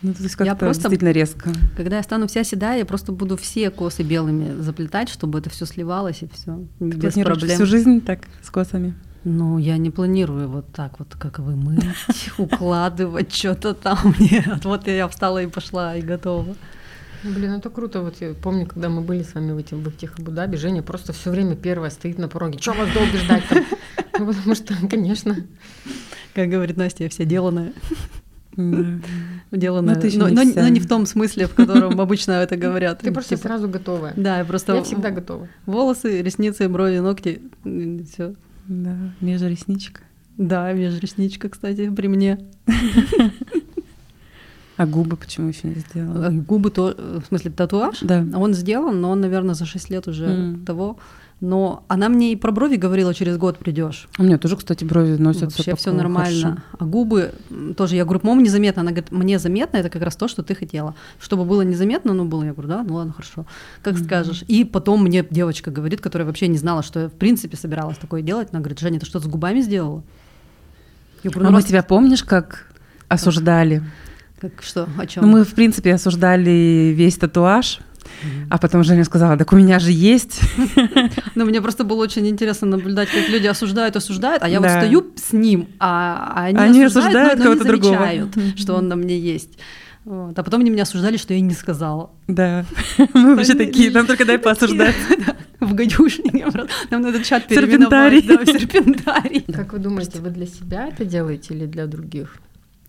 [0.00, 1.50] Ну, то есть как-то я просто, действительно резко.
[1.76, 5.66] Когда я стану вся седая, я просто буду все косы белыми заплетать, чтобы это все
[5.66, 7.56] сливалось и все без проблем.
[7.56, 8.94] всю жизнь так с косами?
[9.24, 11.84] Ну, я не планирую вот так вот, как вы, мыть,
[12.38, 14.14] укладывать что-то там.
[14.20, 16.54] Нет, вот я встала и пошла, и готова.
[17.24, 18.00] Блин, это круто.
[18.00, 21.12] Вот я помню, когда мы были с вами в, этим, в этих Абу-Даби, Женя просто
[21.12, 22.60] все время первая стоит на пороге.
[22.60, 23.64] Че вас долго ждать там?
[24.20, 25.36] Ну, потому что, конечно,
[26.38, 27.72] как говорит Настя, я вся деланная.
[29.50, 30.00] Деланная.
[30.14, 33.00] Но, но, но, но не в том смысле, в котором обычно это говорят.
[33.00, 34.12] Ты просто типа, сразу готовая.
[34.16, 34.74] Да, я просто.
[34.74, 35.48] Я всегда готова.
[35.66, 38.34] Волосы, ресницы, брови, ногти, все.
[38.68, 40.02] Да, межресничка.
[40.36, 42.38] Да, межресничка, кстати, при мне.
[44.76, 46.30] А губы почему еще не сделала?
[46.30, 47.98] Губы то, в смысле татуаж?
[48.02, 48.24] Да.
[48.36, 50.64] Он сделан, но он, наверное, за 6 лет уже mm.
[50.64, 50.98] того.
[51.40, 54.08] Но она мне и про брови говорила, через год придешь.
[54.18, 55.58] У меня тоже, кстати, брови носятся.
[55.58, 56.48] Вообще все нормально.
[56.48, 56.62] Хорошо.
[56.78, 57.32] А губы
[57.76, 58.82] тоже, я говорю, по-моему, незаметно.
[58.82, 60.96] Она говорит, мне заметно, это как раз то, что ты хотела.
[61.20, 62.42] Чтобы было незаметно, ну было.
[62.42, 63.46] Я говорю, да, ну ладно, хорошо.
[63.82, 64.04] Как mm-hmm.
[64.04, 64.44] скажешь.
[64.48, 68.22] И потом мне девочка говорит, которая вообще не знала, что я в принципе собиралась такое
[68.22, 68.48] делать.
[68.50, 70.02] Она говорит, Женя, ты что-то с губами сделала?
[71.22, 71.66] Я говорю, ну, а мы раз...
[71.66, 72.66] тебя помнишь, как
[73.06, 73.84] осуждали?
[74.40, 74.88] Как что?
[74.98, 75.24] О чем?
[75.24, 77.80] Ну, мы, в принципе, осуждали весь татуаж
[78.50, 80.40] а потом Женя сказала, так у меня же есть.
[81.34, 85.12] Ну, мне просто было очень интересно наблюдать, как люди осуждают, осуждают, а я вот стою
[85.14, 89.58] с ним, а они, они осуждают, но, но не замечают, что он на мне есть.
[90.08, 90.38] Вот.
[90.38, 92.10] А потом они меня осуждали, что я не сказала.
[92.28, 92.64] Да.
[93.14, 94.96] Мы вообще такие, нам только дай поосуждать.
[95.60, 96.46] В гадюшнике.
[96.90, 98.26] Нам надо чат переименовать.
[98.26, 99.42] Да, в серпентарий.
[99.52, 102.36] Как вы думаете, вы для себя это делаете или для других?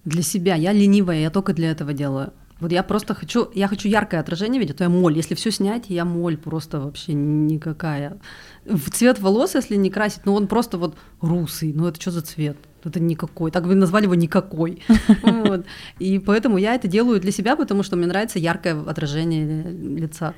[0.05, 0.55] Для себя.
[0.55, 2.31] Я ленивая, я только для этого делаю.
[2.59, 5.15] Вот я просто хочу, я хочу яркое отражение видеть, то я моль.
[5.15, 8.17] Если все снять, я моль просто вообще никакая.
[8.65, 12.21] В цвет волос, если не красить, ну он просто вот русый, ну это что за
[12.21, 12.57] цвет?
[12.83, 13.51] Это никакой.
[13.51, 14.81] Так вы назвали его никакой.
[15.23, 15.65] Вот.
[15.99, 20.33] И поэтому я это делаю для себя, потому что мне нравится яркое отражение лица.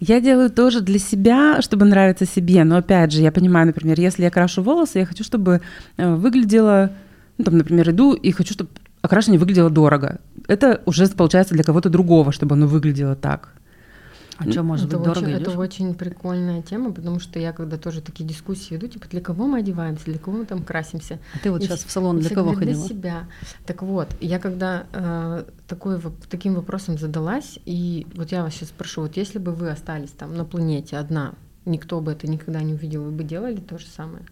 [0.00, 2.64] Я делаю тоже для себя, чтобы нравиться себе.
[2.64, 5.60] Но опять же, я понимаю, например, если я крашу волосы, я хочу, чтобы
[5.96, 6.92] э, выглядело,
[7.36, 8.70] ну, там, например, иду и хочу, чтобы
[9.08, 10.20] окрашивание выглядело дорого.
[10.46, 13.54] Это уже получается для кого-то другого, чтобы оно выглядело так.
[14.36, 17.76] А что может это быть дорого очень, Это очень прикольная тема, потому что я когда
[17.76, 21.18] тоже такие дискуссии веду, типа, для кого мы одеваемся, для кого мы там красимся.
[21.34, 22.76] А ты вот И сейчас в салон для кого ходила?
[22.76, 23.28] Для себя.
[23.66, 29.00] Так вот, я когда э, такой, таким вопросом задалась, и вот я вас сейчас спрошу,
[29.02, 31.32] вот если бы вы остались там на планете одна,
[31.64, 34.22] никто бы это никогда не увидел, вы бы делали то же самое?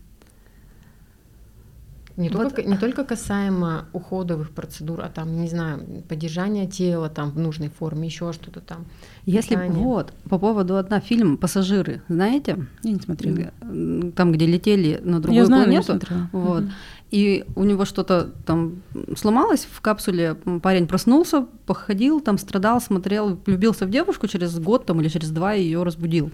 [2.16, 7.30] Не, Вот- только, не только касаемо уходовых процедур, а там, не знаю, поддержания тела там
[7.30, 8.86] в нужной форме, еще что-то там.
[9.26, 9.72] Если питание.
[9.84, 13.52] вот по поводу одна фильм «Пассажиры», знаете, Я не смотрела.
[14.16, 16.28] Там, где летели на другую Я знаю, планету, смотрела.
[16.32, 16.72] вот, Мгм.
[17.10, 18.82] и у него что-то там
[19.16, 25.00] сломалось в капсуле, парень проснулся, походил, там страдал, смотрел, влюбился в девушку, через год там
[25.02, 26.30] или через два ее разбудил.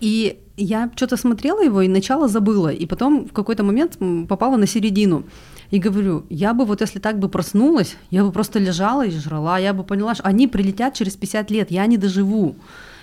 [0.00, 4.66] И я что-то смотрела его и начало забыла, и потом в какой-то момент попала на
[4.66, 5.24] середину.
[5.70, 9.58] И говорю, я бы вот если так бы проснулась, я бы просто лежала и жрала,
[9.58, 12.56] я бы поняла, что они прилетят через 50 лет, я не доживу.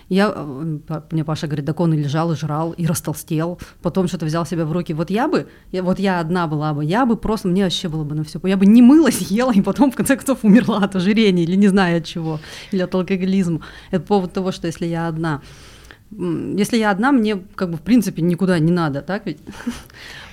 [0.10, 0.80] Я, э,
[1.12, 4.66] мне Паша говорит, так он и лежал, и жрал, и растолстел, потом что-то взял себя
[4.66, 4.94] в руки.
[4.94, 8.04] Вот я бы, я, вот я одна была бы, я бы просто, мне вообще было
[8.04, 10.96] бы на все, я бы не мылась, ела, и потом в конце концов умерла от
[10.96, 12.40] ожирения или не знаю от чего,
[12.72, 13.62] или от алкоголизма.
[13.92, 15.42] Это по поводу того, что если я одна.
[16.12, 19.40] Если я одна, мне как бы в принципе никуда не надо, так ведь?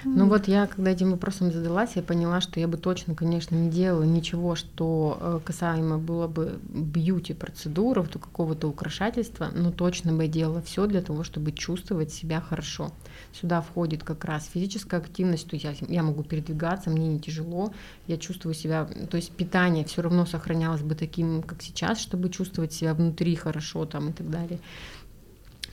[0.04, 3.70] Ну вот я, когда этим вопросом задалась, я поняла, что я бы точно, конечно, не
[3.70, 10.28] делала ничего, что э, касаемо было бы бьюти-процедуров, то какого-то украшательства, но точно бы я
[10.28, 12.92] делала все для того, чтобы чувствовать себя хорошо.
[13.32, 17.72] Сюда входит как раз физическая активность, то я, я могу передвигаться, мне не тяжело,
[18.06, 22.74] я чувствую себя, то есть питание все равно сохранялось бы таким, как сейчас, чтобы чувствовать
[22.74, 24.60] себя внутри хорошо там и так далее.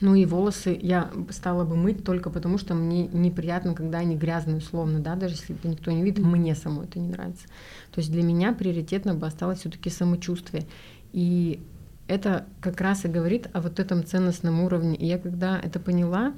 [0.02, 4.56] Ну и волосы я стала бы мыть только потому, что мне неприятно, когда они грязные,
[4.56, 7.46] условно, да, даже если это никто не видит, мне самой это не нравится.
[7.92, 10.66] То есть для меня приоритетно бы осталось все-таки самочувствие.
[11.12, 11.60] И
[12.08, 14.96] это как раз и говорит о вот этом ценностном уровне.
[14.96, 16.34] И я когда это поняла,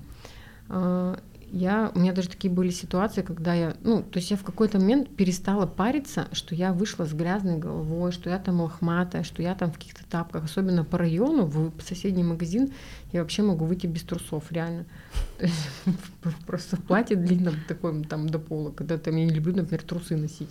[0.69, 1.17] э,
[1.55, 4.81] я, у меня даже такие были ситуации, когда я, ну, то есть я в какой-то
[4.81, 9.55] момент перестала париться, что я вышла с грязной головой, что я там лохматая, что я
[9.55, 12.73] там в каких-то тапках, особенно по району, в соседний магазин,
[13.13, 14.85] я вообще могу выйти без трусов, реально.
[16.47, 20.17] Просто в платье длинном, таком там до пола, когда там я не люблю, например, трусы
[20.17, 20.51] носить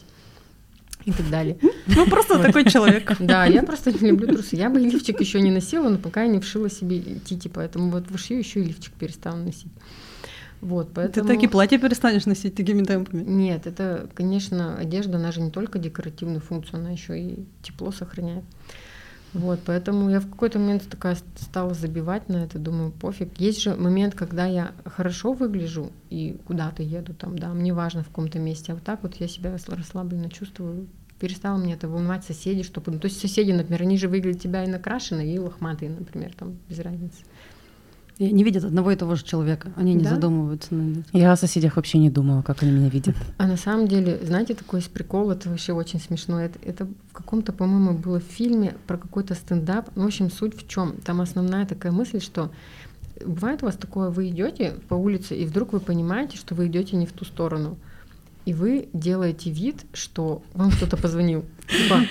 [1.04, 1.58] и так далее.
[1.88, 3.12] Ну просто такой человек.
[3.20, 4.56] Да, я просто не люблю трусы.
[4.56, 8.10] Я бы лифчик еще не носила, но пока я не вшила себе тити, поэтому вот
[8.10, 9.72] вышью еще и лифчик перестала носить.
[10.64, 11.28] Вот, Ты поэтому...
[11.28, 13.22] так и платье перестанешь носить такими темпами.
[13.22, 18.46] Нет, это, конечно, одежда, она же не только декоративную функцию, она еще и тепло сохраняет.
[19.34, 23.38] Вот, поэтому я в какой-то момент такая стала забивать на это, думаю, пофиг.
[23.40, 28.08] Есть же момент, когда я хорошо выгляжу и куда-то еду, там, да, мне важно в
[28.08, 30.88] каком-то месте, а вот так вот я себя расслабленно чувствую,
[31.20, 32.94] перестало мне это волновать соседи, чтобы...
[32.94, 36.58] ну, То есть соседи, например, они же выглядят тебя и накрашенные, и лохматые, например, там,
[36.70, 37.24] без разницы.
[38.20, 39.72] Не видят одного и того же человека.
[39.76, 40.12] Они не Да?
[40.12, 41.20] задумываются над этим.
[41.20, 43.16] Я о соседях вообще не думала, как они меня видят.
[43.38, 46.40] А на самом деле, знаете, такой есть прикол, это вообще очень смешно.
[46.40, 49.90] Это, это в каком-то, по-моему, было в фильме про какой-то стендап.
[49.96, 50.94] Ну, в общем, суть в чем?
[51.04, 52.52] Там основная такая мысль, что
[53.26, 56.96] бывает у вас такое, вы идете по улице, и вдруг вы понимаете, что вы идете
[56.96, 57.78] не в ту сторону.
[58.46, 61.46] И вы делаете вид, что вам кто-то позвонил.
[61.70, 62.02] Типа,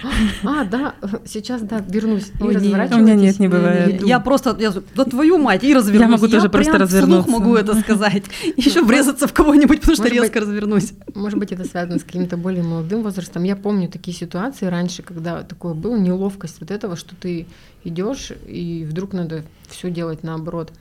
[0.45, 0.95] а, да,
[1.27, 2.31] сейчас, да, вернусь.
[2.41, 2.97] И Ой, разворачиваетесь.
[2.97, 4.03] У меня нет, не бывает.
[4.03, 6.01] Я просто, я, да твою мать, и развернусь.
[6.01, 7.31] Я могу тоже просто прям вслух развернуться.
[7.31, 8.25] могу это сказать.
[8.57, 10.95] Еще врезаться в кого-нибудь, потому что резко развернусь.
[11.15, 13.43] Может быть, это связано с каким-то более молодым возрастом.
[13.43, 17.47] Я помню такие ситуации раньше, когда такое было, неловкость вот этого, что ты
[17.85, 20.73] идешь и вдруг надо все делать наоборот.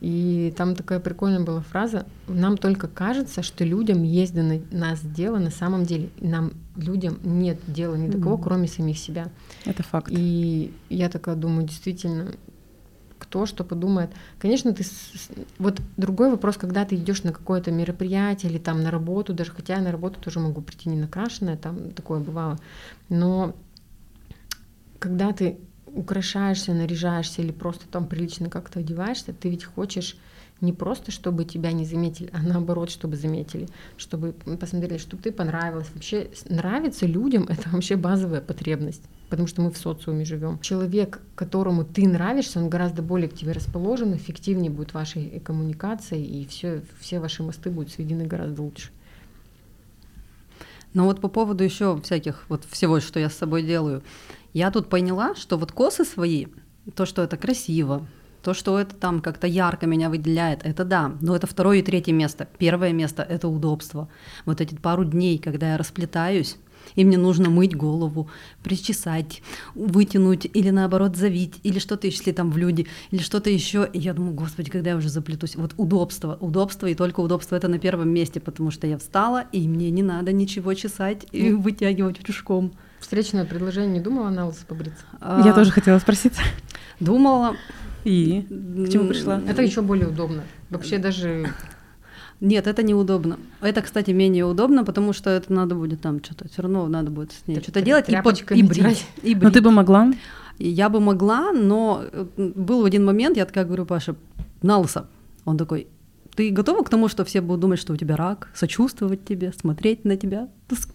[0.00, 5.00] И там такая прикольная была фраза: нам только кажется, что людям есть до на- нас
[5.00, 6.10] дело на самом деле.
[6.20, 8.42] Нам людям нет дела ни до кого, Мгм.
[8.44, 9.28] кроме самих себя.
[9.64, 10.08] Это факт.
[10.10, 12.32] И я такая думаю, действительно,
[13.18, 14.10] кто что подумает.
[14.38, 14.84] Конечно, ты...
[15.58, 19.76] Вот другой вопрос, когда ты идешь на какое-то мероприятие или там на работу, даже хотя
[19.76, 22.58] я на работу тоже могу прийти не накрашенная, там такое бывало.
[23.08, 23.54] Но
[24.98, 25.56] когда ты
[25.96, 30.16] украшаешься, наряжаешься или просто там прилично как-то одеваешься, ты ведь хочешь
[30.60, 35.88] не просто, чтобы тебя не заметили, а наоборот, чтобы заметили, чтобы посмотрели, чтобы ты понравилась.
[35.94, 40.58] Вообще нравится людям— это вообще базовая потребность, потому что мы в социуме живем.
[40.60, 46.46] Человек, которому ты нравишься, он гораздо более к тебе расположен, эффективнее будет вашей коммуникации, и
[46.46, 48.90] все, все ваши мосты будут сведены гораздо лучше.
[50.94, 54.02] Но вот по поводу еще всяких вот всего, что я с собой делаю,
[54.56, 56.46] я тут поняла, что вот косы свои,
[56.94, 58.06] то, что это красиво,
[58.42, 62.14] то, что это там как-то ярко меня выделяет, это да, но это второе и третье
[62.14, 62.48] место.
[62.56, 64.08] Первое место— это удобство.
[64.46, 66.56] Вот эти пару дней, когда я расплетаюсь,
[66.94, 68.30] и мне нужно мыть голову,
[68.62, 69.42] причесать,
[69.74, 73.86] вытянуть или наоборот завить, или что-то, если там в люди, или что-то еще.
[73.92, 75.56] И я думаю, господи, когда я уже заплетусь.
[75.56, 79.68] Вот удобство, удобство и только удобство это на первом месте, потому что я встала, и
[79.68, 82.72] мне не надо ничего чесать и ну, вытягивать крючком.
[83.06, 85.04] Встречное предложение не думала на лысо побриться?
[85.20, 86.32] Я а, тоже хотела спросить.
[86.98, 87.54] Думала.
[88.02, 89.40] И к чему пришла?
[89.46, 90.42] Это еще более удобно.
[90.70, 91.54] Вообще даже
[92.40, 93.38] нет, это неудобно.
[93.60, 97.30] Это, кстати, менее удобно, потому что это надо будет там что-то, все равно надо будет
[97.30, 99.42] с ней что-то делать и, под, и, брить, и брить.
[99.44, 100.12] Но ты бы могла?
[100.58, 104.16] Я бы могла, но э, был один момент, я такая говорю, Паша,
[104.62, 105.06] на лысо.
[105.44, 105.86] Он такой,
[106.36, 110.04] ты готова к тому, что все будут думать, что у тебя рак, сочувствовать тебе, смотреть
[110.04, 110.48] на тебя,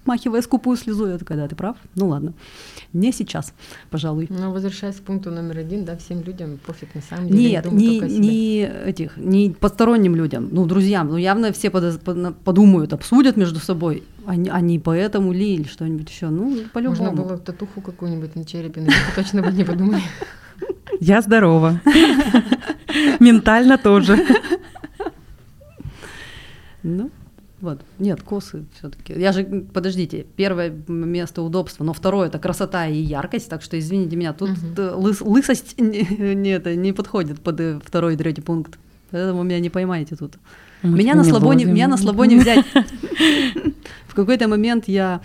[0.03, 1.07] смахивая скупую слезу?
[1.07, 1.77] Я такая, да, ты прав.
[1.95, 2.33] Ну ладно,
[2.93, 3.53] не сейчас,
[3.89, 4.27] пожалуй.
[4.29, 7.49] Но возвращаясь к пункту номер один, да, всем людям пофиг на самом деле.
[7.49, 11.09] Нет, не, не этих, не посторонним людям, ну, друзьям.
[11.09, 15.67] Ну, явно все под, под, подумают, обсудят между собой, а не, а поэтому ли или
[15.67, 16.29] что-нибудь еще.
[16.29, 17.03] Ну, по-любому.
[17.03, 20.03] Можно было татуху какую-нибудь на черепе, но точно бы не подумали.
[20.99, 21.81] Я здорова.
[23.19, 24.23] Ментально тоже.
[26.83, 27.11] Ну,
[27.61, 27.79] вот.
[27.99, 29.13] Нет, косы все-таки.
[29.13, 34.15] Я же, подождите, первое место удобства, но второе это красота и яркость, так что извините
[34.15, 34.99] меня, тут угу.
[34.99, 36.01] лыс, лысость не,
[36.33, 38.79] не, это, не подходит под э, второй и третий пункт.
[39.11, 40.33] Поэтому меня не поймаете тут.
[40.81, 42.65] Мы меня на, слабо не, меня на слабо не взять.
[44.07, 45.21] В какой-то момент я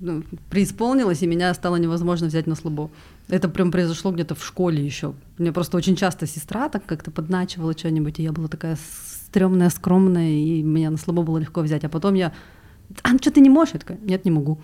[0.00, 2.90] ну, преисполнилась, и меня стало невозможно взять на слабо.
[3.30, 5.14] Это прям произошло где-то в школе еще.
[5.38, 8.76] Мне просто очень часто сестра так как-то подначивала что-нибудь, и я была такая
[9.26, 11.84] стрёмная, скромная, и меня на слабо было легко взять.
[11.84, 12.32] А потом я,
[13.02, 13.74] а ну что ты не можешь?
[13.74, 14.58] Я такая, нет, не могу.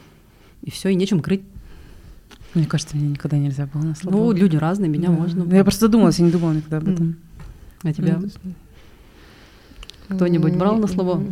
[0.63, 1.43] И все, и нечем крыть.
[2.55, 4.17] Мне кажется, мне никогда нельзя было на слабо.
[4.17, 5.15] Ну, люди разные, меня да.
[5.15, 5.55] можно.
[5.55, 7.17] Я просто задумалась, я не думала никогда об этом.
[7.83, 8.21] А тебя?
[10.09, 11.23] Кто-нибудь брал на слабо?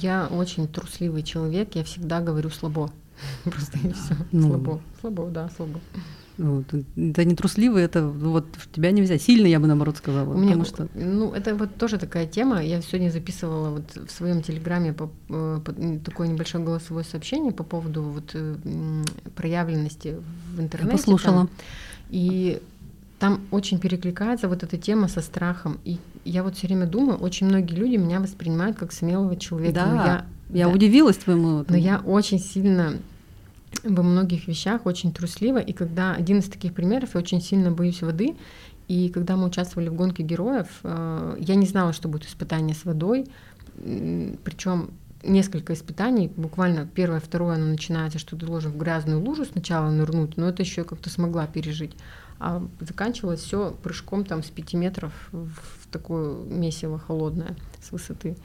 [0.00, 2.90] Я очень трусливый человек, я всегда говорю слабо.
[3.44, 4.14] Просто и все.
[4.32, 4.48] Ну.
[4.48, 4.80] Слабо.
[5.00, 5.80] Слабо, да, слабо.
[6.36, 6.64] Вот.
[6.96, 9.22] Это не трусливый, это вот тебя не взять.
[9.22, 10.34] Сильно, я бы наоборот сказала.
[10.34, 10.88] Меня, потому что...
[10.94, 12.62] Ну, это вот тоже такая тема.
[12.62, 15.72] Я сегодня записывала вот в своем телеграме по, э, по,
[16.04, 18.56] такое небольшое голосовое сообщение по поводу вот э,
[19.36, 20.16] проявленности
[20.56, 20.92] в интернете.
[20.92, 21.36] Я послушала.
[21.36, 21.50] Там.
[22.10, 22.60] И
[23.20, 25.78] там очень перекликается вот эта тема со страхом.
[25.84, 29.74] И я вот все время думаю, очень многие люди меня воспринимают как смелого человека.
[29.74, 31.64] Да, я, я да, удивилась твоему.
[31.68, 32.94] Но я очень сильно
[33.82, 38.02] во многих вещах очень труслива, и когда один из таких примеров, я очень сильно боюсь
[38.02, 38.34] воды,
[38.88, 42.84] и когда мы участвовали в гонке героев, э, я не знала, что будет испытание с
[42.84, 43.26] водой,
[44.44, 44.90] причем
[45.22, 50.36] несколько испытаний, буквально первое, второе, оно начинается, что ты должен в грязную лужу сначала нырнуть,
[50.36, 51.96] но это еще как-то смогла пережить.
[52.38, 58.36] А заканчивалось все прыжком там с пяти метров в такое месиво холодное с высоты.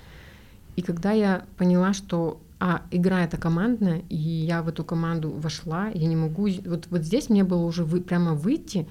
[0.76, 5.88] И когда я поняла, что а игра это командная, и я в эту команду вошла,
[5.88, 6.50] я не могу...
[6.66, 8.86] Вот, вот здесь мне было уже вы, прямо выйти,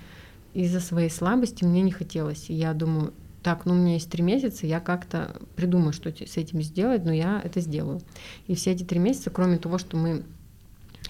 [0.55, 2.49] из-за своей слабости мне не хотелось.
[2.49, 6.37] И я думаю, так, ну у меня есть три месяца, я как-то придумаю, что с
[6.37, 8.01] этим сделать, но я это сделаю.
[8.47, 10.23] И все эти три месяца, кроме того, что мы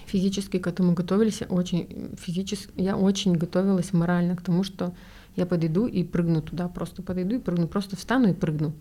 [0.05, 4.93] физически к этому готовились, очень физически, я очень готовилась морально к тому, что
[5.35, 8.73] я подойду и прыгну туда, просто подойду и прыгну, просто встану и прыгну.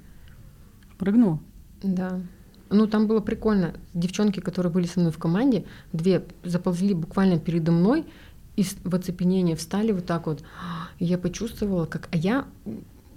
[0.98, 1.42] Прыгну?
[1.82, 2.20] Да.
[2.70, 3.74] Ну, там было прикольно.
[3.94, 8.04] Девчонки, которые были со мной в команде, две заползли буквально передо мной
[8.56, 10.42] и в оцепенение встали вот так вот.
[10.98, 12.08] И я почувствовала, как...
[12.12, 12.46] А я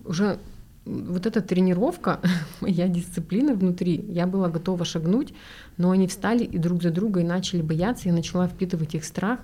[0.06, 0.38] уже...
[0.84, 2.22] Вот эта тренировка,
[2.62, 5.34] моя дисциплина внутри, я была готова шагнуть,
[5.78, 9.40] но они встали и друг за друга и начали бояться, я начала впитывать их страх.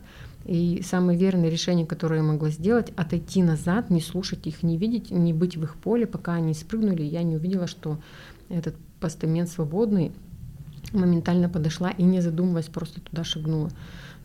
[0.47, 5.11] И самое верное решение, которое я могла сделать, отойти назад, не слушать их, не видеть,
[5.11, 7.99] не быть в их поле, пока они спрыгнули, я не увидела, что
[8.47, 10.13] этот постамент свободный,
[10.93, 13.69] моментально подошла и не задумываясь просто туда шагнула.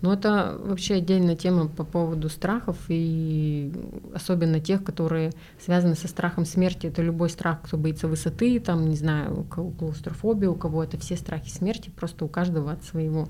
[0.01, 3.73] Но это вообще отдельная тема по поводу страхов и
[4.15, 6.89] особенно тех, которые связаны со страхом смерти.
[6.89, 10.99] Это любой страх, кто боится высоты, там, не знаю, у кого клаустрофобия, у кого это
[10.99, 13.29] все страхи смерти, просто у каждого от своего.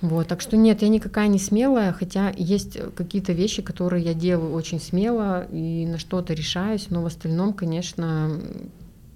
[0.00, 4.52] Вот, так что нет, я никакая не смелая, хотя есть какие-то вещи, которые я делаю
[4.52, 8.30] очень смело и на что-то решаюсь, но в остальном, конечно,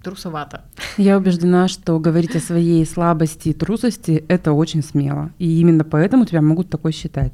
[0.03, 0.65] трусовато.
[0.97, 5.31] Я убеждена, что говорить о своей слабости и трусости— это очень смело.
[5.39, 7.33] И именно поэтому тебя могут такой считать.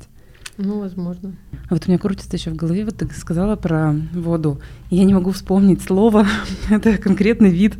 [0.58, 1.36] Ну, возможно.
[1.70, 4.60] А вот у меня крутится еще в голове, вот ты сказала про воду.
[4.90, 6.28] Я не могу вспомнить слово,
[6.70, 7.78] это конкретный вид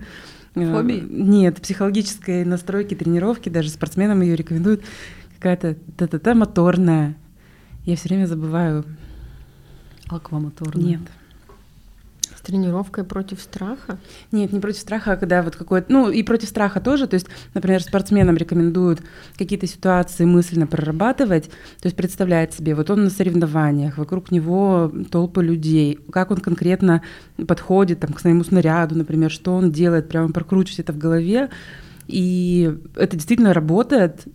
[0.56, 1.04] э, Фобии?
[1.10, 4.82] Нет, психологической настройки, тренировки, даже спортсменам ее рекомендуют.
[5.40, 7.16] Какая-то та-та-та моторная.
[7.86, 8.84] Я все время забываю.
[10.10, 10.84] Аквамоторная.
[10.84, 11.02] Нет.
[12.50, 14.00] тренировкой против страха?
[14.32, 15.92] Нет, не против страха, а когда вот какой-то...
[15.92, 17.08] Ну, и против страха тоже.
[17.08, 19.02] То есть, например, спортсменам рекомендуют
[19.38, 21.46] какие-то ситуации мысленно прорабатывать.
[21.46, 27.02] То есть представляет себе, вот он на соревнованиях, вокруг него толпы людей, как он конкретно
[27.48, 31.50] подходит там, к своему снаряду, например, что он делает, прямо прокручивать это в голове.
[32.10, 34.26] И это действительно работает,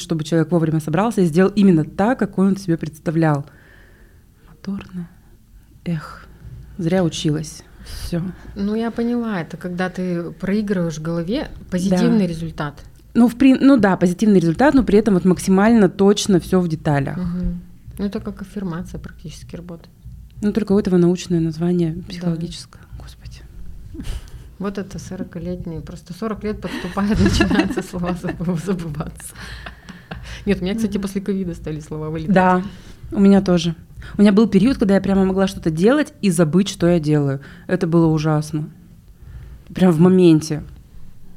[0.00, 3.46] чтобы человек вовремя собрался и сделал именно так, как он себе представлял.
[4.48, 5.08] Моторно.
[5.84, 6.26] Эх,
[6.76, 7.62] зря училась.
[7.86, 8.20] Все.
[8.56, 12.26] Ну, я поняла, это когда ты проигрываешь в голове позитивный да.
[12.26, 12.74] результат.
[13.14, 13.54] Ну, в при...
[13.54, 17.16] ну да, позитивный результат, но при этом вот максимально точно все в деталях.
[17.16, 17.46] Угу.
[17.98, 19.90] Ну, это как аффирмация практически работает.
[20.42, 22.80] Ну, только у этого научное название психологическое.
[22.82, 22.89] Да.
[24.60, 29.32] Вот это 40-летние, просто 40 лет подступает, начинаются слова забываться.
[30.44, 32.34] Нет, у меня, кстати, после ковида стали слова вылетать.
[32.34, 32.62] Да,
[33.10, 33.74] у меня тоже.
[34.18, 37.40] У меня был период, когда я прямо могла что-то делать и забыть, что я делаю.
[37.68, 38.68] Это было ужасно.
[39.74, 40.62] Прям в моменте.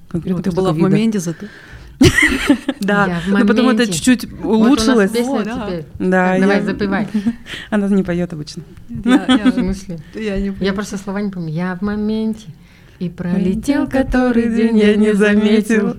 [0.09, 1.45] Конкретно ну, ты была в моменте зато.
[2.81, 5.11] Да, но потом это чуть-чуть улучшилось.
[5.97, 7.07] Да, давай запивай.
[7.69, 8.63] Она не поет обычно.
[10.13, 11.53] Я просто слова не помню.
[11.53, 12.47] Я в моменте.
[12.99, 15.97] И пролетел который день, я не заметил.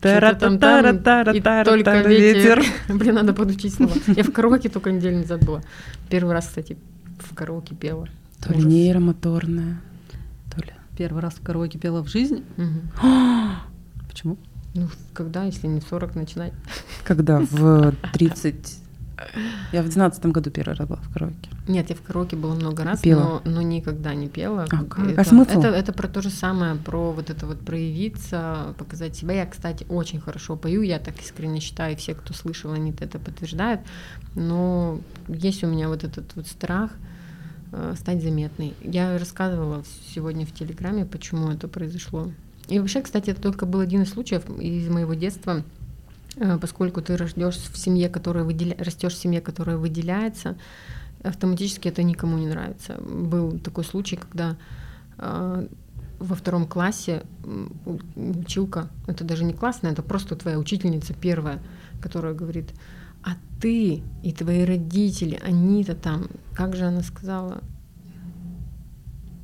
[0.00, 2.64] тара та тара тара тара тара ветер.
[2.88, 3.92] Блин, надо подучить слова.
[4.06, 5.62] Я в караоке только неделю назад была.
[6.08, 6.76] Первый раз, кстати,
[7.18, 8.08] в караоке пела.
[8.40, 9.80] То ли нейромоторная,
[10.54, 10.72] то ли.
[10.96, 12.42] Первый раз в караоке пела в жизни?
[14.08, 14.36] Почему?
[14.74, 16.52] Ну, когда, если не в 40 начинать?
[17.04, 17.40] Когда?
[17.40, 18.78] В 30
[19.72, 21.50] я в двенадцатом году первый раз была в караоке.
[21.66, 23.42] Нет, я в караоке была много раз, пела.
[23.44, 24.64] Но, но никогда не пела.
[24.64, 24.98] А, как?
[24.98, 25.58] это, а смысл?
[25.58, 29.34] Это, это про то же самое, про вот это вот проявиться, показать себя.
[29.34, 33.80] Я, кстати, очень хорошо пою, я так искренне считаю, все, кто слышал, они это подтверждают.
[34.34, 36.90] Но есть у меня вот этот вот страх
[37.72, 38.74] э, стать заметной.
[38.82, 42.30] Я рассказывала сегодня в Телеграме, почему это произошло.
[42.68, 45.62] И вообще, кстати, это только был один из случаев из моего детства—
[46.60, 48.76] поскольку ты рождешь в семье, которая выделя...
[48.78, 50.56] растешь в семье, которая выделяется,
[51.22, 52.96] автоматически это никому не нравится.
[53.00, 54.56] Был такой случай, когда
[55.18, 55.66] э,
[56.18, 57.22] во втором классе
[58.16, 61.60] училка, это даже не классная, это просто твоя учительница первая,
[62.00, 62.72] которая говорит,
[63.24, 63.30] а
[63.60, 67.62] ты и твои родители, они-то там, как же она сказала,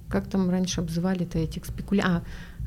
[0.09, 2.23] как там раньше обзывали-то этих спекуля...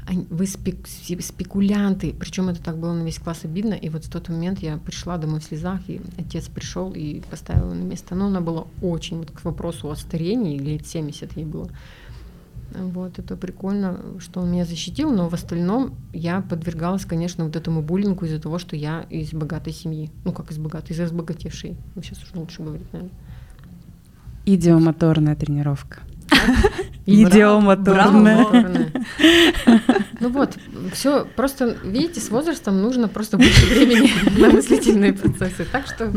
[0.10, 2.14] Вы спек, спекулянты.
[2.18, 3.74] Причем это так было на весь класс обидно.
[3.74, 7.74] И вот в тот момент я пришла домой в слезах, и отец пришел и поставил
[7.74, 8.16] на место.
[8.16, 11.70] Но она была очень, вот к вопросу о старении, лет 70 ей было.
[12.74, 17.82] Вот, это прикольно, что он меня защитил, но в остальном я подвергалась, конечно, вот этому
[17.82, 20.12] буллингу из-за того, что я из богатой семьи.
[20.26, 21.78] Ну, как из богатой, из разбогатевшей.
[21.96, 23.16] Ну, сейчас уже лучше говорить, наверное.
[24.46, 26.02] Идиомоторная тренировка.
[27.08, 28.46] Идиомоторная.
[30.20, 30.58] Ну вот,
[30.94, 35.64] все просто, видите, с возрастом нужно просто больше времени на мыслительные процессы.
[35.72, 36.12] Так что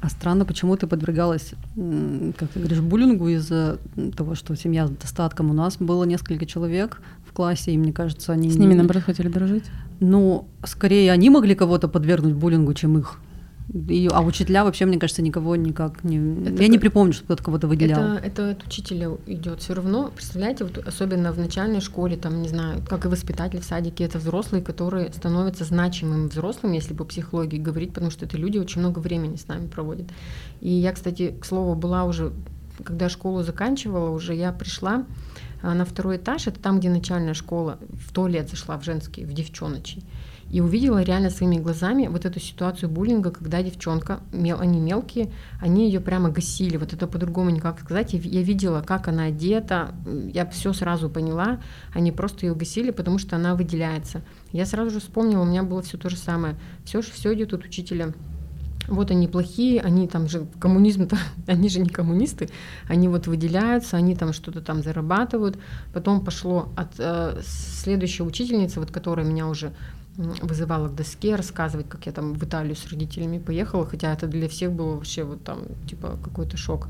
[0.00, 3.78] а странно, почему ты подвергалась, как ты говоришь, буллингу из-за
[4.16, 5.50] того, что семья с достатком.
[5.50, 8.50] У нас было несколько человек в классе, и мне кажется, они...
[8.50, 9.64] С ними, наоборот, хотели дружить?
[10.00, 13.18] Ну, скорее, они могли кого-то подвергнуть буллингу, чем их.
[13.72, 16.18] И, а учителя вообще, мне кажется, никого никак не...
[16.48, 18.14] Это, я не припомню, что кто-то кого-то выделял.
[18.14, 20.10] Это, это от учителя идет все равно.
[20.14, 24.18] Представляете, вот особенно в начальной школе, там, не знаю, как и воспитатель в садике, это
[24.18, 28.98] взрослые, которые становятся значимыми взрослыми, если по психологии говорить, потому что это люди очень много
[28.98, 30.08] времени с нами проводят.
[30.60, 32.32] И я, кстати, к слову, была уже,
[32.82, 35.04] когда школу заканчивала, уже я пришла
[35.62, 40.04] на второй этаж, это там, где начальная школа, в туалет зашла, в женский, в девчоночий
[40.50, 45.86] и увидела реально своими глазами вот эту ситуацию буллинга, когда девчонка, мел, они мелкие, они
[45.86, 48.12] ее прямо гасили, вот это по-другому никак сказать.
[48.12, 49.94] Я видела, как она одета,
[50.32, 51.60] я все сразу поняла,
[51.94, 54.22] они просто ее гасили, потому что она выделяется.
[54.52, 56.56] Я сразу же вспомнила, у меня было все то же самое.
[56.84, 58.12] Все, все идет от учителя
[58.90, 61.16] вот они плохие, они там же коммунизм-то,
[61.46, 62.48] они же не коммунисты,
[62.88, 65.58] они вот выделяются, они там что-то там зарабатывают.
[65.94, 69.72] Потом пошло от э, следующей учительницы, вот которая меня уже
[70.16, 74.48] вызывала к доске, рассказывать, как я там в Италию с родителями поехала, хотя это для
[74.48, 76.88] всех было вообще вот там типа какой-то шок.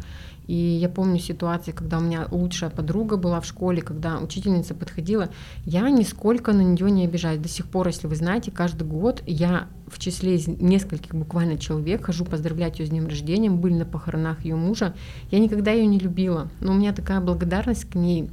[0.50, 5.28] И я помню ситуации, когда у меня лучшая подруга была в школе, когда учительница подходила,
[5.64, 7.38] я нисколько на нее не обижаюсь.
[7.38, 12.04] До сих пор, если вы знаете, каждый год я в числе из нескольких буквально человек
[12.04, 14.92] хожу поздравлять ее с днем рождения, были на похоронах ее мужа.
[15.30, 18.28] Я никогда ее не любила, но у меня такая благодарность к ней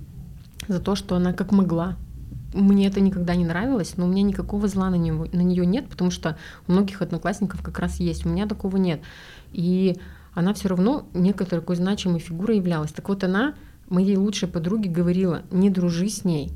[0.68, 1.98] за то, что она как могла
[2.54, 5.88] мне это никогда не нравилось, но у меня никакого зла на, него, на нее нет,
[5.90, 6.38] потому что
[6.68, 9.02] у многих одноклассников как раз есть, у меня такого нет.
[9.52, 9.98] И
[10.38, 12.92] она все равно некоторой такой значимой фигурой являлась.
[12.92, 13.56] Так вот она
[13.90, 16.52] моей лучшей подруге говорила, не дружи с ней,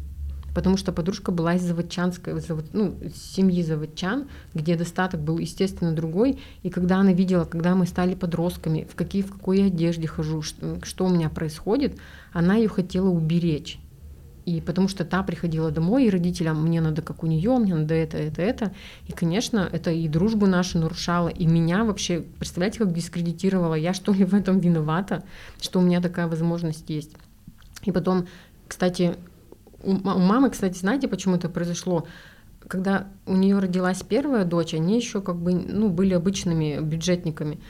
[0.54, 2.36] потому что подружка была из заводчанской,
[2.74, 6.38] ну, семьи заводчан, где достаток был, естественно, другой.
[6.62, 10.78] И когда она видела, когда мы стали подростками, в, какие, в какой одежде хожу, что,
[10.84, 11.98] что у меня происходит,
[12.34, 13.80] она ее хотела уберечь.
[14.52, 17.94] И потому что та приходила домой, и родителям мне надо как у нее, мне надо
[17.94, 18.74] это, это, это.
[19.08, 24.12] И, конечно, это и дружбу нашу нарушало, и меня вообще, представляете, как дискредитировала, я что
[24.12, 25.24] ли в этом виновата,
[25.62, 27.12] что у меня такая возможность есть.
[27.86, 28.28] И потом,
[28.68, 29.16] кстати,
[29.84, 32.06] у, мамы, кстати, знаете, почему это произошло?
[32.68, 37.62] Когда у нее родилась первая дочь, они еще как бы ну, были обычными бюджетниками.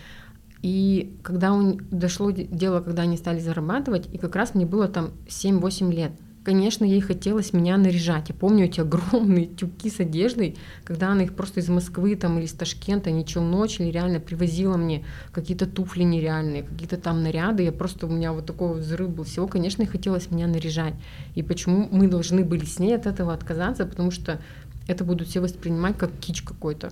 [0.63, 5.11] И когда у, дошло дело, когда они стали зарабатывать, и как раз мне было там
[5.27, 6.11] 7-8 лет–
[6.43, 8.29] Конечно, ей хотелось меня наряжать.
[8.29, 12.45] Я помню эти огромные тюки с одеждой, когда она их просто из Москвы там, или
[12.45, 17.63] из Ташкента, не челночили, реально привозила мне какие-то туфли нереальные, какие-то там наряды.
[17.63, 19.47] Я просто, у меня вот такой взрыв был всего.
[19.47, 20.95] Конечно, ей хотелось меня наряжать.
[21.35, 23.85] И почему мы должны были с ней от этого отказаться?
[23.85, 24.41] Потому что
[24.87, 26.91] это будут все воспринимать как кич какой-то.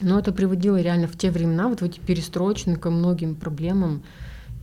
[0.00, 4.02] Но это приводило реально в те времена, вот в эти перестроечные ко многим проблемам,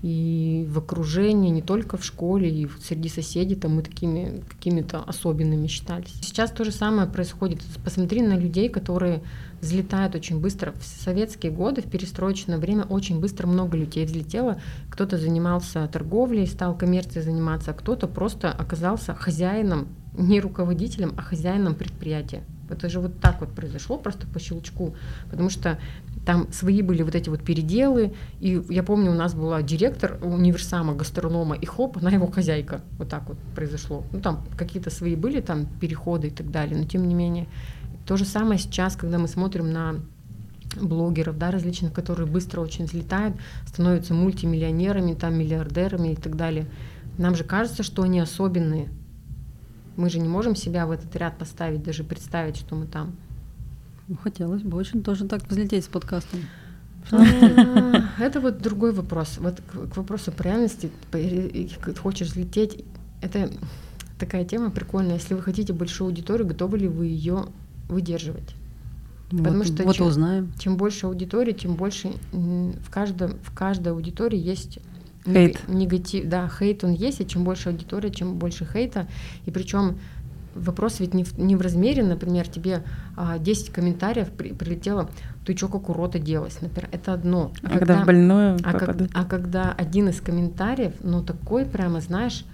[0.02, 5.68] и в окружении, не только в школе, и среди соседей там мы такими какими-то особенными
[5.68, 6.14] считались.
[6.22, 7.62] Сейчас то же самое происходит.
[7.84, 9.22] Посмотри на людей, которые
[9.62, 10.74] взлетают очень быстро.
[10.80, 14.60] В советские годы, в перестроечное время очень быстро много людей взлетело.
[14.90, 19.88] Кто-то занимался торговлей, стал коммерцией заниматься, а кто-то просто оказался хозяином,
[20.18, 22.44] не руководителем, а хозяином предприятия.
[22.70, 24.96] Это же вот так вот произошло, просто по щелчку.
[25.30, 25.78] Потому что
[26.26, 28.14] там свои были вот эти вот переделы.
[28.40, 32.82] И я помню, у нас была директор универсама, гастронома, и хоп, она его хозяйка.
[32.98, 34.04] Вот так вот произошло.
[34.12, 37.48] Ну, там какие-то свои были там переходы и так далее, но тем не менее.
[38.06, 39.96] То же самое сейчас, когда мы смотрим на
[40.80, 46.68] блогеров, да, различных, которые быстро очень взлетают, становятся мультимиллионерами, там, миллиардерами и так далее.
[47.18, 48.90] Нам же кажется, что они особенные.
[49.98, 53.16] Мы же не можем себя в этот ряд поставить, даже представить, что мы там.
[54.08, 56.42] Ну, хотелось бы очень тоже так взлететь с подкастом.
[57.12, 57.24] А,
[58.20, 59.38] это вот другой вопрос.
[59.40, 60.92] Вот к вопросу про реальности,
[62.02, 62.84] хочешь взлететь,
[63.22, 63.50] это
[64.20, 65.16] такая тема прикольная.
[65.16, 67.46] Если вы хотите большую аудиторию, готовы ли вы ее
[67.90, 68.56] выдерживать?
[69.30, 70.54] Потому вот, что вот чем, узнаем.
[70.60, 74.80] Чем больше аудитории, тем больше в каждом в каждой аудитории есть
[75.26, 75.68] хейт.
[75.70, 79.08] негатив, да, хейт он есть, и чем больше аудитория, чем больше хейта,
[79.46, 79.98] и причем
[80.56, 82.84] вопрос ведь не в, не в размере, например, тебе
[83.16, 85.10] а, 10 комментариев при, прилетело,
[85.46, 87.52] ты чё как урод оделась, например, это одно.
[87.64, 92.02] А, а когда, когда больное а, как, а когда один из комментариев, ну такой прямо,
[92.02, 92.46] знаешь,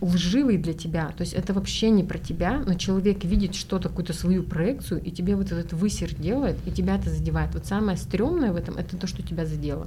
[0.00, 4.12] лживый для тебя, то есть это вообще не про тебя, но человек видит что-то, какую-то
[4.12, 7.54] свою проекцию, и тебе вот этот высер делает, и тебя это задевает.
[7.54, 9.86] Вот самое стрёмное в этом— это то, что тебя задело.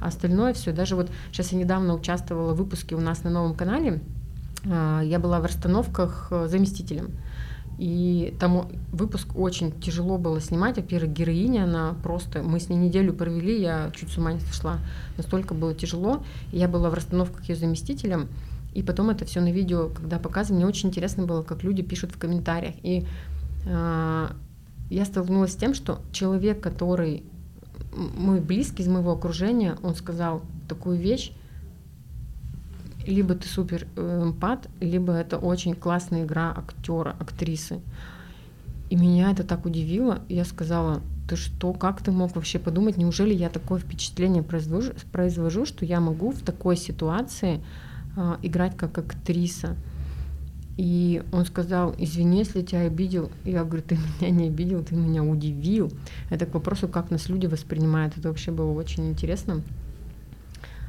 [0.00, 3.54] А остальное все, даже вот сейчас я недавно участвовала в выпуске у нас на новом
[3.54, 4.00] канале,
[5.04, 7.12] я была в расстановках э, заместителем.
[7.78, 10.76] И там выпуск очень тяжело было снимать.
[10.76, 12.42] Во-первых, героиня, она просто...
[12.42, 14.78] Мы с ней неделю провели, я чуть с ума не сошла.
[15.16, 16.24] Настолько было тяжело.
[16.50, 18.28] Я была в расстановках ее заместителем.
[18.74, 22.10] И потом это все на видео, когда показывали, мне очень интересно было, как люди пишут
[22.12, 22.74] в комментариях.
[22.82, 23.06] И
[23.64, 24.28] э,
[24.90, 27.22] я столкнулась с тем, что человек, который
[27.94, 31.32] мой близкий из моего окружения, он сказал такую вещь,
[33.08, 37.80] либо ты супер эмпат, либо это очень классная игра актера, актрисы.
[38.90, 40.20] И меня это так удивило.
[40.28, 45.66] Я сказала, ты что, как ты мог вообще подумать, неужели я такое впечатление произвожу, произвожу
[45.66, 47.62] что я могу в такой ситуации
[48.16, 49.76] э, играть как актриса?
[50.78, 53.30] И он сказал, извини, если тебя обидел.
[53.44, 55.90] Я говорю, ты меня не обидел, ты меня удивил.
[56.30, 58.16] Это к вопросу, как нас люди воспринимают.
[58.16, 59.62] Это вообще было очень интересно.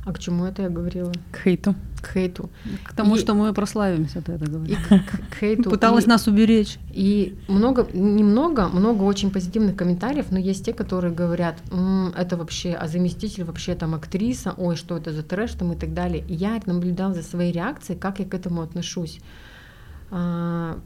[0.05, 1.11] А к чему это я говорила?
[1.31, 1.75] К хейту.
[2.01, 2.49] К хейту.
[2.85, 4.77] К тому, и, что мы прославимся, ты это говоришь.
[4.77, 5.69] И к, к хейту.
[5.69, 6.79] Пыталась и, нас уберечь.
[6.91, 12.73] И много, немного, много очень позитивных комментариев, но есть те, которые говорят, М, это вообще,
[12.73, 16.23] а заместитель вообще там актриса, ой, что это за трэш там и так далее.
[16.27, 19.19] И я наблюдала за своей реакцией, как я к этому отношусь.
[20.11, 20.79] А,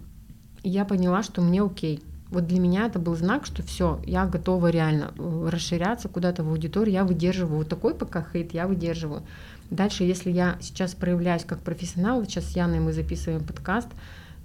[0.63, 2.01] я поняла, что мне окей
[2.33, 6.49] вот для меня это был знак, что все, я готова реально э, расширяться куда-то в
[6.49, 9.21] аудиторию, я выдерживаю вот такой пока хейт, я выдерживаю.
[9.69, 13.87] Дальше, если я сейчас проявляюсь как профессионал, вот сейчас с Яной мы записываем подкаст,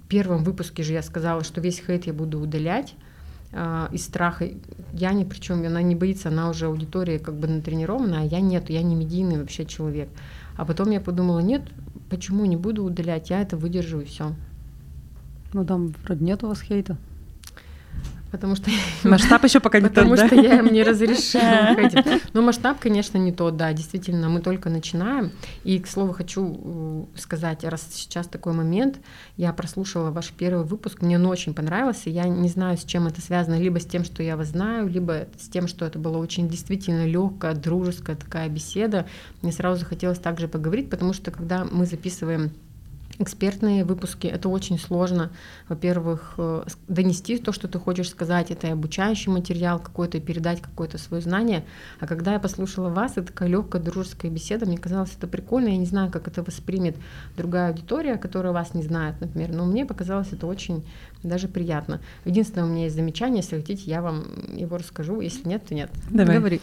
[0.05, 2.93] в первом выпуске же я сказала, что весь хейт я буду удалять
[3.51, 4.47] э, из страха.
[4.93, 8.39] Я ни при чем, она не боится, она уже аудитория как бы натренирована, а я
[8.39, 10.09] нет, я не медийный вообще человек.
[10.57, 11.63] А потом я подумала, нет,
[12.09, 14.35] почему не буду удалять, я это выдержу и все.
[15.53, 16.97] Ну там вроде нет у вас хейта.
[18.31, 18.69] Потому что
[19.03, 21.75] масштаб еще пока не тот, Потому что я им не разрешила
[22.33, 25.31] Но ну, масштаб, конечно, не тот, да, действительно, мы только начинаем.
[25.63, 28.99] И, к слову, хочу э, сказать, раз сейчас такой момент,
[29.37, 33.21] я прослушала ваш первый выпуск, мне он очень понравился, я не знаю, с чем это
[33.21, 36.47] связано, либо с тем, что я вас знаю, либо с тем, что это была очень
[36.47, 39.07] действительно легкая, дружеская такая беседа.
[39.41, 42.51] Мне сразу захотелось также поговорить, потому что когда мы записываем
[43.19, 44.27] экспертные выпуски.
[44.27, 45.29] Это очень сложно.
[45.67, 51.21] Во-первых, э, донести то, что ты хочешь сказать, это обучающий материал какой-то, передать какое-то свое
[51.21, 51.65] знание.
[51.99, 55.67] А когда я послушала вас, это такая легкая дружеская беседа, мне казалось это прикольно.
[55.67, 56.95] Я не знаю, как это воспримет
[57.35, 60.85] другая аудитория, которая вас не знает, например, но мне показалось это очень
[61.23, 61.99] даже приятно.
[62.23, 65.19] Единственное, у меня есть замечание, если хотите, я вам его расскажу.
[65.19, 65.91] Если нет, то нет.
[66.09, 66.37] Давай.
[66.37, 66.61] Говори.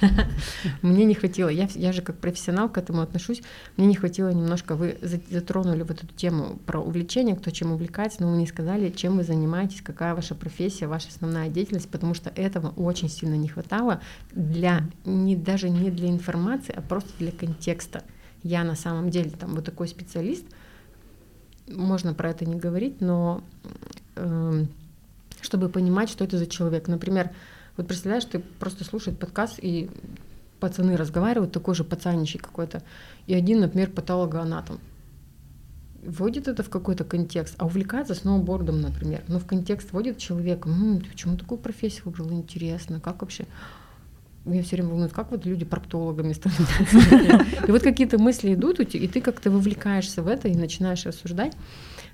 [0.82, 3.42] Мне не хватило, я, я же как профессионал к этому отношусь,
[3.76, 8.30] мне не хватило немножко, вы затронули вот эту тему про увлечение, кто чем увлекается, но
[8.30, 12.68] вы не сказали, чем вы занимаетесь, какая ваша профессия, ваша основная деятельность, потому что этого
[12.76, 14.00] очень сильно не хватало
[14.32, 18.02] для, не, даже не для информации, а просто для контекста.
[18.42, 20.44] Я на самом деле там вот такой специалист,
[21.68, 23.42] можно про это не говорить, но
[25.40, 26.88] чтобы понимать, что это за человек.
[26.88, 27.30] Например,
[27.76, 29.90] вот представляешь, ты просто слушаешь подкаст, и
[30.60, 32.82] пацаны разговаривают, такой же пацаничий какой-то,
[33.26, 34.78] и один, например, патологоанатом.
[36.02, 39.22] Вводит это в какой-то контекст, а увлекается сноубордом, например.
[39.26, 43.46] Но в контекст вводит человека, м-м, ты почему такую профессию выбрал, интересно, как вообще?
[44.44, 47.44] Меня все время волнует, как вот люди проктологами становятся.
[47.66, 51.56] И вот какие-то мысли идут, и ты как-то вовлекаешься в это и начинаешь рассуждать.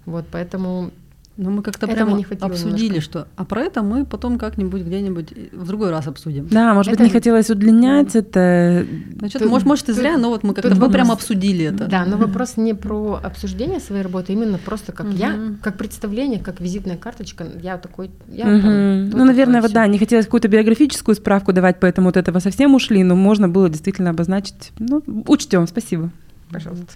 [0.07, 0.93] Вот, поэтому
[1.41, 3.01] но мы как-то прямо не обсудили, немножко.
[3.01, 6.47] что а про это мы потом как-нибудь где-нибудь в другой раз обсудим.
[6.51, 7.03] Да, может это...
[7.03, 8.87] быть, не хотелось удлинять это.
[9.19, 11.87] Значит, тут, может, может, и зря, но вот мы как-то мы прямо обсудили это.
[11.87, 16.61] Да, но вопрос не про обсуждение своей работы, именно просто как я, как представление, как
[16.61, 21.81] визитная карточка, я такой, я Ну, наверное, вот да, не хотелось какую-то биографическую справку давать,
[21.81, 24.73] поэтому вот этого совсем ушли, но можно было действительно обозначить.
[24.79, 26.11] Ну, учтем, спасибо.
[26.51, 26.93] Пожалуйста.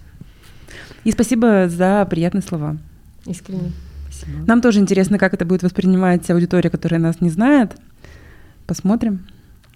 [1.04, 2.76] И спасибо за приятные слова.
[3.24, 3.72] Искренне.
[4.18, 4.46] Спасибо.
[4.46, 7.76] Нам тоже интересно, как это будет воспринимать аудитория, которая нас не знает.
[8.66, 9.26] Посмотрим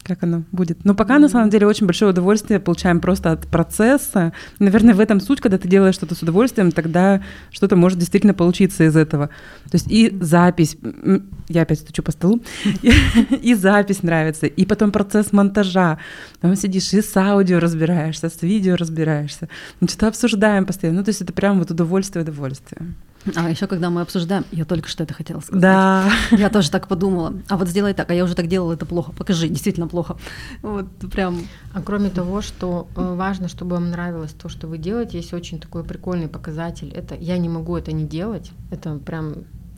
[0.09, 0.84] как оно будет.
[0.84, 4.32] Но пока, на самом деле, очень большое удовольствие получаем просто от процесса.
[4.59, 8.84] Наверное, в этом суть, когда ты делаешь что-то с удовольствием, тогда что-то может действительно получиться
[8.84, 9.26] из этого.
[9.70, 10.78] То есть и запись,
[11.49, 12.43] я опять стучу по столу,
[13.43, 15.99] и запись нравится, и потом процесс монтажа.
[16.41, 19.49] Там сидишь и с аудио разбираешься, с видео разбираешься,
[19.86, 20.99] что-то обсуждаем постоянно.
[20.99, 22.95] Ну, то есть это прям вот удовольствие, удовольствие.
[23.34, 25.60] А еще когда мы обсуждаем, я только что это хотела сказать.
[25.60, 26.10] Да.
[26.30, 27.34] Я тоже так подумала.
[27.48, 29.12] А вот сделай так, а я уже так делала, это плохо.
[29.12, 30.16] Покажи, действительно плохо.
[30.62, 31.42] Вот прям.
[31.74, 35.60] А кроме того, что э, важно, чтобы вам нравилось то, что вы делаете, есть очень
[35.60, 36.90] такой прикольный показатель.
[36.94, 38.52] Это я не могу это не делать.
[38.70, 39.34] Это прям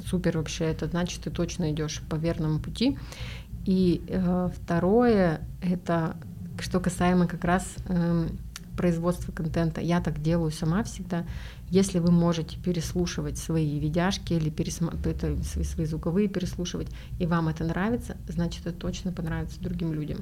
[0.07, 0.65] супер вообще.
[0.65, 2.99] Это значит, ты точно идешь по верному пути.
[3.65, 6.17] И э, второе, это
[6.59, 8.29] что касаемо как раз э,
[8.81, 9.83] производства контента.
[9.83, 11.27] Я так делаю сама всегда.
[11.69, 14.95] Если вы можете переслушивать свои видяшки или пересма...
[15.05, 20.21] это, свои, свои звуковые переслушивать, и вам это нравится, значит, это точно понравится другим людям.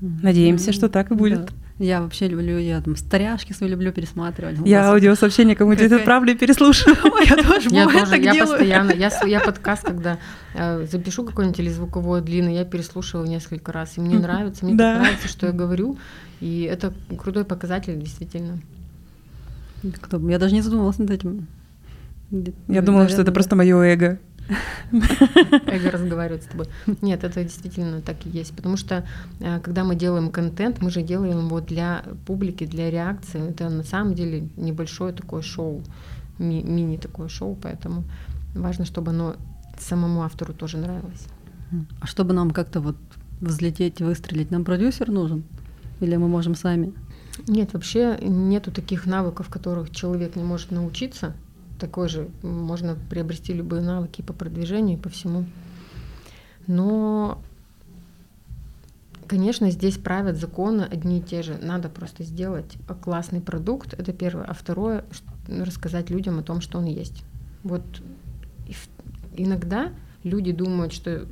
[0.00, 1.46] Надеемся, что так и будет.
[1.46, 1.52] Да.
[1.78, 4.58] Я вообще люблю, я там старяшки свои люблю пересматривать.
[4.64, 5.98] Я аудиосообщения кому-нибудь Какая...
[5.98, 6.96] отправлю и переслушиваю.
[7.24, 10.18] Я тоже, я тоже, я постоянно, я, подкаст, когда
[10.54, 15.26] э, запишу какой-нибудь или звуковой длинный, я переслушиваю несколько раз, и мне нравится, мне нравится,
[15.26, 15.96] что я говорю,
[16.40, 18.60] и это крутой показатель, действительно.
[20.00, 20.18] Кто?
[20.30, 21.46] Я даже не задумывалась над этим.
[22.68, 24.18] Я думала, что это просто мое эго.
[25.66, 26.66] Эго разговаривает с тобой.
[27.02, 28.54] Нет, это действительно так и есть.
[28.54, 29.04] Потому что
[29.40, 33.50] э, когда мы делаем контент, мы же делаем его для публики, для реакции.
[33.50, 35.82] Это на самом деле небольшое такое шоу,
[36.38, 38.04] ми- мини такое шоу, поэтому
[38.54, 39.36] важно, чтобы оно
[39.78, 41.26] самому автору тоже нравилось.
[42.00, 42.96] А чтобы нам как-то вот
[43.40, 45.42] взлететь, выстрелить, нам продюсер нужен?
[46.00, 46.92] Или мы можем сами?
[47.48, 51.34] Нет, вообще нету таких навыков, которых человек не может научиться.
[51.78, 55.44] Такой же можно приобрести любые навыки по продвижению и по всему.
[56.66, 57.42] Но,
[59.26, 61.58] конечно, здесь правят законы одни и те же.
[61.60, 64.44] Надо просто сделать классный продукт, это первое.
[64.44, 65.04] А второе,
[65.48, 67.24] рассказать людям о том, что он есть.
[67.64, 67.82] Вот
[69.36, 71.26] иногда люди думают, что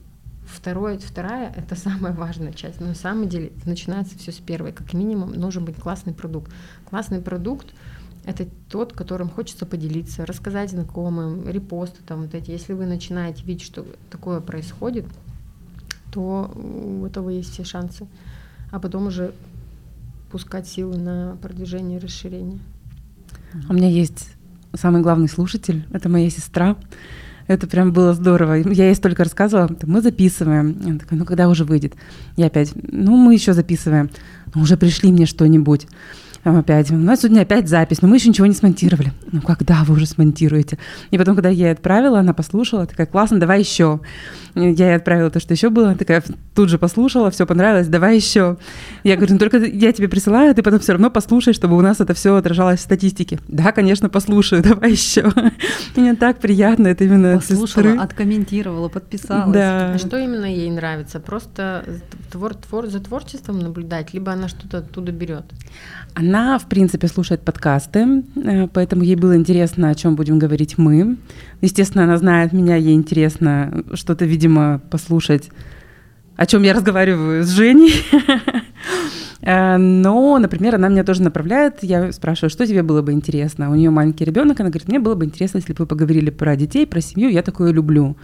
[0.44, 2.80] Второе, вторая— это самая важная часть.
[2.80, 4.72] Но на самом деле начинается все с первой.
[4.72, 6.52] Как минимум нужен быть классный продукт.
[6.88, 7.72] Классный продукт—
[8.24, 12.50] это тот, которым хочется поделиться, рассказать знакомым, репосты там вот эти.
[12.50, 15.06] Если вы начинаете видеть, что такое происходит,
[16.12, 18.06] то у этого есть все шансы.
[18.70, 19.32] А потом уже
[20.30, 22.58] пускать силы на продвижение и расширение.
[23.68, 24.30] У меня есть
[24.74, 26.76] самый главный слушатель, это моя сестра.
[27.48, 28.54] Это прям было здорово.
[28.54, 30.80] Я ей столько рассказывала, мы записываем.
[30.84, 31.94] Она такая, ну когда уже выйдет?
[32.36, 34.10] Я опять, ну мы еще записываем.
[34.54, 35.88] Ну уже пришли мне что-нибудь
[36.44, 39.12] опять, у нас сегодня опять запись, но мы еще ничего не смонтировали.
[39.30, 40.78] Ну когда вы уже смонтируете?
[41.10, 44.00] И потом, когда я ей отправила, она послушала, такая, классно, давай еще.
[44.54, 46.22] Я ей отправила то, что еще было, такая
[46.54, 48.58] тут же послушала, все понравилось, давай еще.
[49.02, 52.00] Я говорю, ну только я тебе присылаю, ты потом все равно послушай, чтобы у нас
[52.00, 53.38] это все отражалось в статистике.
[53.48, 55.32] Да, конечно, послушаю, давай еще.
[55.96, 57.96] Мне так приятно, это именно Послушала, сестры.
[57.96, 59.54] откомментировала, подписалась.
[59.54, 59.92] Да.
[59.94, 61.20] А что именно ей нравится?
[61.20, 61.84] Просто
[62.30, 65.44] твор, твор, за творчеством наблюдать, либо она что-то оттуда берет?
[66.14, 71.16] Она, в принципе, слушает подкасты, э, поэтому ей было интересно, о чем будем говорить мы.
[71.62, 75.48] Естественно, она знает меня, ей интересно что-то, видимо, послушать,
[76.36, 77.94] о чем я разговариваю с Женей.
[79.44, 81.78] Э, но, например, она меня тоже направляет.
[81.82, 83.72] Я спрашиваю, что тебе было бы интересно?
[83.72, 86.54] У нее маленький ребенок, она говорит, мне было бы интересно, если бы вы поговорили про
[86.54, 88.16] детей, про семью, я такое люблю.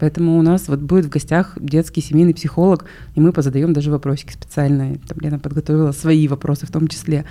[0.00, 4.32] Поэтому у нас вот будет в гостях детский семейный психолог, и мы позадаем даже вопросики
[4.32, 4.98] специальные.
[5.06, 7.26] Там Лена подготовила свои вопросы в том числе.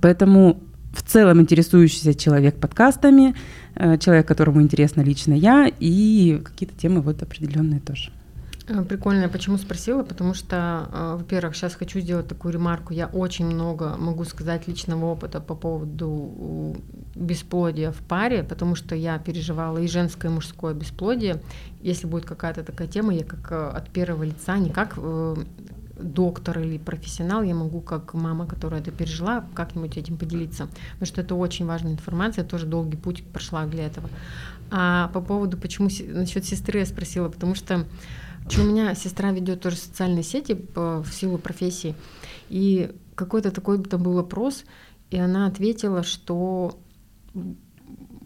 [0.00, 0.60] Поэтому
[0.92, 3.34] в целом интересующийся человек подкастами,
[3.74, 8.12] э, человек, которому интересно лично я, и какие-то темы вот определенные тоже.
[8.68, 12.92] Э, прикольно, почему спросила, потому что, э, во-первых, сейчас хочу сделать такую ремарку.
[12.92, 16.76] Я очень много могу сказать личного опыта по поводу
[17.14, 21.40] бесплодия в паре, потому что я переживала и женское, и мужское бесплодие.
[21.80, 24.98] Если будет какая-то такая тема, я как э, от первого лица, не как
[25.98, 30.68] доктор или профессионал, я могу как мама, которая это пережила, как-нибудь этим поделиться.
[30.94, 34.08] Потому что это очень важная информация, я тоже долгий путь прошла для этого.
[34.70, 37.86] А по поводу, почему насчет сестры я спросила, потому что
[38.58, 41.94] у меня сестра ведет тоже социальные сети по, в силу профессии.
[42.48, 44.64] И какой-то такой там был вопрос,
[45.10, 46.78] и она ответила, что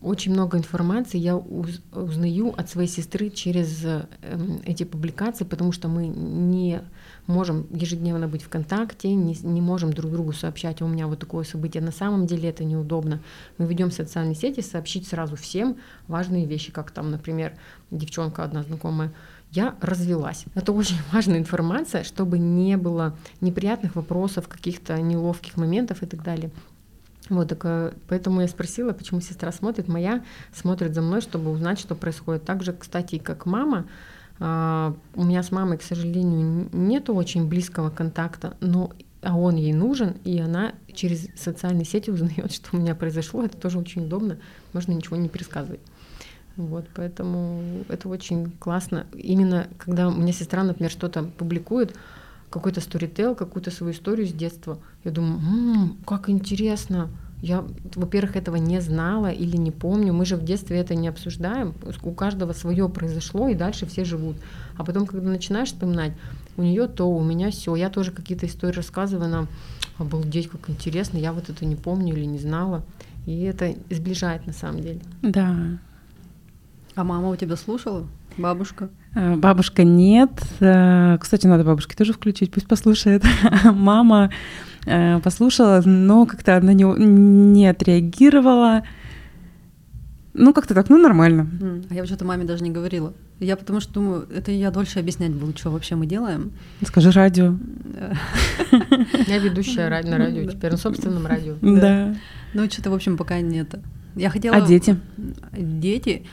[0.02, 6.06] очень много информации я узнаю от своей сестры через эм, эти публикации, потому что мы
[6.06, 6.82] не
[7.26, 11.44] можем ежедневно быть в контакте, не, не можем друг другу сообщать, у меня вот такое
[11.44, 11.82] событие.
[11.82, 13.20] На самом деле это неудобно.
[13.58, 17.54] Мы ведем социальные сети, сообщить сразу всем важные вещи, как там, например,
[17.90, 19.12] девчонка одна знакомая
[19.52, 20.44] я развелась.
[20.54, 26.50] Это очень важная информация, чтобы не было неприятных вопросов, каких-то неловких моментов и так далее.
[27.28, 29.88] Вот, так, э, поэтому я спросила, почему сестра смотрит.
[29.88, 30.22] Моя
[30.54, 32.44] смотрит за мной, чтобы узнать, что происходит.
[32.44, 33.86] Также, кстати, как мама,
[34.38, 38.92] а, у меня с мамой, к сожалению, нету очень близкого контакта, но
[39.22, 43.44] а он ей нужен, и она через социальные сети узнает, что у меня произошло.
[43.44, 44.38] Это тоже очень удобно,
[44.72, 45.80] можно ничего не пересказывать.
[46.56, 49.06] Вот, поэтому это очень классно.
[49.12, 51.94] Именно когда у меня сестра, например, что-то публикует,
[52.48, 57.10] какой-то сторител, какую-то свою историю с детства, я думаю, м-м, как интересно.
[57.42, 60.14] Я, во-первых, этого не знала или не помню.
[60.14, 61.74] Мы же в детстве это не обсуждаем.
[62.02, 64.36] У каждого свое произошло, и дальше все живут.
[64.78, 66.12] А потом, когда начинаешь вспоминать,
[66.56, 67.74] у нее то, у меня все.
[67.74, 69.48] Я тоже какие-то истории рассказываю, нам
[69.98, 71.18] обалдеть, как интересно.
[71.18, 72.82] Я вот это не помню или не знала.
[73.26, 75.00] И это сближает на самом деле.
[75.20, 75.78] Да,
[76.96, 78.06] а мама у тебя слушала?
[78.38, 78.88] Бабушка?
[79.14, 80.30] Э, бабушка нет.
[80.60, 83.22] Э, кстати, надо бабушке тоже включить, пусть послушает.
[83.64, 84.30] Мама
[84.86, 88.82] э, послушала, но как-то она не, не отреагировала.
[90.32, 91.48] Ну, как-то так, ну, нормально.
[91.90, 93.12] А я что-то маме даже не говорила.
[93.40, 96.52] Я потому что думаю, это я дольше объяснять буду, что вообще мы делаем.
[96.82, 97.54] Скажи радио.
[99.26, 101.56] Я ведущая на радио теперь, на собственном радио.
[101.60, 102.14] Да.
[102.54, 103.74] Ну, что-то, в общем, пока нет.
[104.14, 104.56] Я хотела...
[104.56, 104.98] А дети?
[105.52, 106.24] Дети?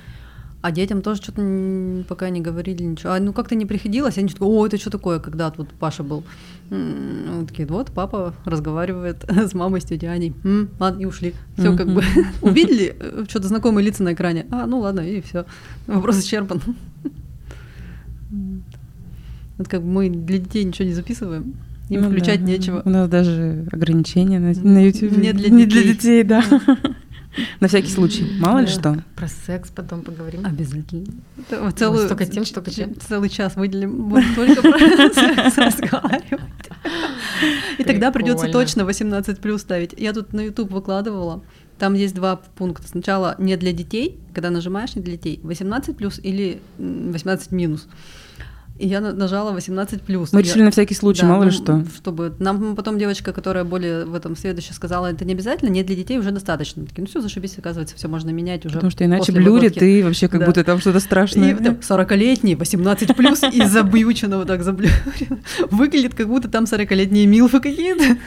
[0.64, 3.12] А детям тоже что-то пока не говорили ничего.
[3.12, 6.24] А, ну как-то не приходилось, они такие, о, это что такое, когда тут Паша был.
[6.70, 10.34] Вот такие, вот папа разговаривает с мамой, с тетей Аней.
[10.46, 11.34] М, ладно, и ушли.
[11.58, 12.02] Все как бы
[12.42, 14.46] увидели э, что-то знакомые лица на экране.
[14.52, 15.46] А, ну ладно, и все.
[15.86, 16.62] Вопрос исчерпан.
[19.58, 21.56] Вот как бы мы для детей ничего не записываем.
[21.90, 22.48] Им ну, включать да.
[22.48, 22.82] нечего.
[22.86, 25.18] У нас даже ограничения на, на YouTube.
[25.18, 26.44] Не для, не для детей, да.
[27.60, 29.04] На всякий случай, мало ли что.
[29.16, 30.46] Про секс потом поговорим.
[30.46, 31.14] Обязательно.
[31.76, 32.94] Целую, столько тем, столько тем.
[33.00, 34.80] Целый час выделим, будем только про
[35.14, 36.42] секс разговаривать.
[37.78, 39.94] И тогда придется точно 18 плюс ставить.
[39.98, 41.44] Я тут на YouTube выкладывала.
[41.80, 42.88] Там есть два пункта.
[42.88, 47.88] Сначала не для детей, когда нажимаешь не для детей, 18 плюс или 18 минус.
[48.80, 50.34] И я нажала 18 плюс.
[50.34, 50.66] Мы решили я...
[50.66, 51.86] на всякий случай, да, мало ли что.
[51.96, 55.96] Чтобы нам потом девочка, которая более в этом следующая сказала, это не обязательно, не для
[55.96, 56.84] детей уже достаточно.
[56.84, 58.76] Такие, ну все, зашибись, оказывается, все можно менять уже.
[58.76, 60.46] Потому что иначе блюрит ты вообще как да.
[60.48, 61.52] будто там что-то страшное.
[61.52, 65.40] И там 40-летний, 18 плюс и заблючено вот так заблюрено.
[65.70, 68.18] Выглядит, как будто там 40-летние милфы какие-то.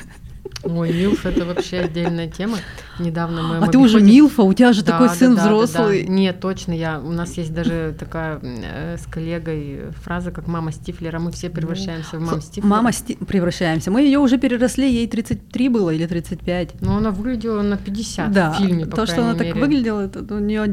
[0.68, 2.58] Ой, Милф это вообще отдельная тема.
[2.98, 3.56] Недавно мы.
[3.58, 6.02] А ты уже Милфа, у тебя же да, такой да, сын да, взрослый.
[6.02, 6.12] Да, да.
[6.12, 7.00] Нет, точно, я.
[7.00, 11.18] У нас есть даже такая э, с коллегой фраза, как мама Стифлера.
[11.18, 12.66] Мы все превращаемся в маму Стифлера.
[12.66, 13.16] Мама Сти...
[13.16, 13.90] превращаемся.
[13.90, 16.80] Мы ее уже переросли, ей 33 было или 35.
[16.80, 19.52] Ну, она выглядела на 50 да, в фильме, по То, что она мере.
[19.52, 20.64] так выглядела, это у нее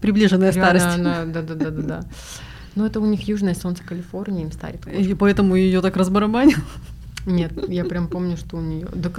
[0.00, 1.02] приближенная старость.
[1.02, 2.00] Да, да, да, да, да, да.
[2.76, 4.86] Но это у них южное солнце Калифорнии, им старит.
[4.86, 6.58] И поэтому ее так разбарабанил.
[7.26, 8.88] Нет, я прям помню, что у нее.
[8.94, 9.10] Да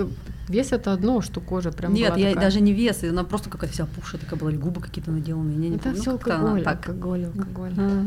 [0.48, 1.94] вес это одно, что кожа прям.
[1.94, 2.46] Нет, я такая...
[2.46, 5.58] даже не вес, она просто какая-то вся пухшая такая была, губы какие-то наделанные.
[5.58, 6.88] Я не это все алкоголь, так.
[6.88, 7.74] алкоголь, алкоголь.
[7.78, 8.06] А.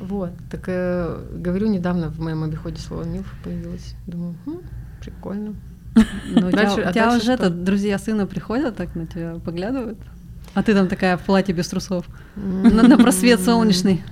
[0.00, 3.94] Вот, так э, говорю, недавно в моем обиходе слово милф появилось.
[4.06, 4.58] Думаю, хм,
[5.00, 5.54] прикольно.
[5.94, 9.98] Ну, у тебя, а уже это друзья сына приходят, так на тебя поглядывают?
[10.52, 12.06] А ты там такая в платье без трусов.
[12.34, 14.02] На, на просвет солнечный.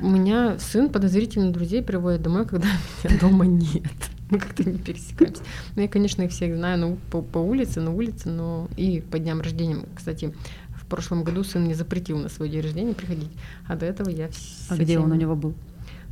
[0.00, 2.66] У меня сын подозрительно друзей приводит домой, когда
[3.04, 3.84] меня дома нет.
[4.32, 5.42] Мы как-то не пересекаемся.
[5.76, 9.18] Ну, я, конечно, их всех знаю ну, по, по улице, на улице, но и по
[9.18, 9.84] дням рождения.
[9.94, 10.32] Кстати,
[10.70, 13.30] в прошлом году сын мне запретил на свой день рождения приходить,
[13.68, 14.30] а до этого я
[14.70, 15.54] А где он у него был?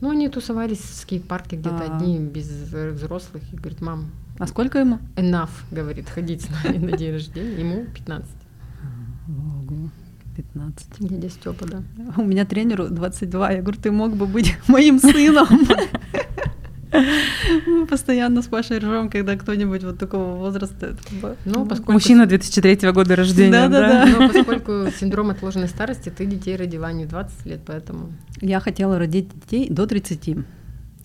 [0.03, 1.97] Ну, они тусовались в скейт-парке где-то А-а-а.
[1.97, 3.43] одни, без взрослых.
[3.55, 4.11] И говорит, мам...
[4.39, 4.99] А сколько ему?
[5.17, 7.59] Enough, говорит, ходить с нами на день рождения.
[7.59, 8.31] Ему 15.
[9.29, 9.91] Ого,
[10.37, 10.87] 15.
[10.99, 11.83] Дядя Степа, да.
[12.19, 13.53] У меня тренеру 22.
[13.53, 15.49] Я говорю, ты мог бы быть моим сыном.
[16.93, 20.97] Мы постоянно с Пашей ржем, когда кто-нибудь вот такого возраста.
[21.45, 21.93] Ну, поскольку...
[21.93, 23.51] Мужчина 2003 года рождения.
[23.51, 24.07] Да, да, да.
[24.07, 28.13] Но поскольку синдром отложенной старости, ты детей родила не в 20 лет, поэтому...
[28.41, 30.37] Я хотела родить детей до 30.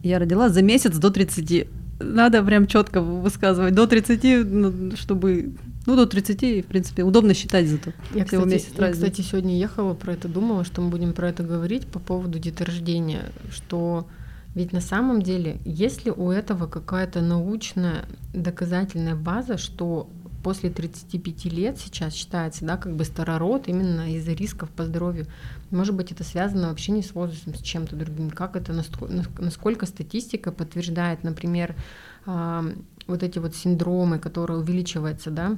[0.03, 1.67] Я родила за месяц до 30.
[1.99, 3.73] Надо прям четко высказывать.
[3.73, 5.53] До 30, ну, чтобы
[5.85, 7.91] ну, до 30, в принципе, удобно считать зато.
[8.13, 11.43] Я, кстати, месяц я, кстати, сегодня ехала про это, думала, что мы будем про это
[11.43, 13.21] говорить по поводу деторождения,
[13.51, 14.07] что
[14.55, 20.09] ведь на самом деле, есть ли у этого какая-то научная доказательная база, что
[20.43, 25.25] после 35 лет сейчас считается, да, как бы старород именно из-за рисков по здоровью.
[25.71, 28.29] Может быть, это связано вообще не с возрастом, с чем-то другим.
[28.29, 28.71] Как это,
[29.39, 31.75] насколько статистика подтверждает, например,
[32.25, 35.57] вот эти вот синдромы, которые увеличиваются, да,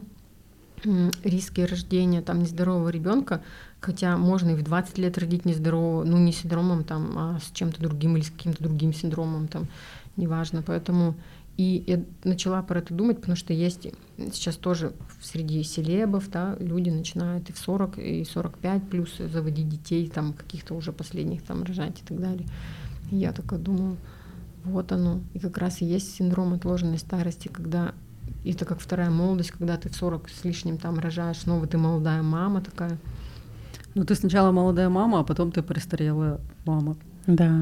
[1.24, 3.42] риски рождения там нездорового ребенка,
[3.80, 7.82] хотя можно и в 20 лет родить нездорового, ну не синдромом там, а с чем-то
[7.82, 9.68] другим или с каким-то другим синдромом там,
[10.16, 10.62] неважно.
[10.62, 11.16] Поэтому
[11.58, 13.88] и я начала про это думать, потому что есть
[14.32, 20.08] сейчас тоже среди селебов, да, люди начинают и в 40, и 45 плюс заводить детей,
[20.08, 22.48] там каких-то уже последних там рожать и так далее.
[23.10, 23.98] И я такая думаю,
[24.66, 25.22] вот оно.
[25.34, 27.96] И как раз и есть синдром отложенной старости, когда
[28.44, 32.22] это как вторая молодость, когда ты в 40 с лишним там рожаешь, снова ты молодая
[32.22, 32.98] мама такая.
[33.96, 36.96] Ну, ты сначала молодая мама, а потом ты престарелая мама.
[37.26, 37.62] Да.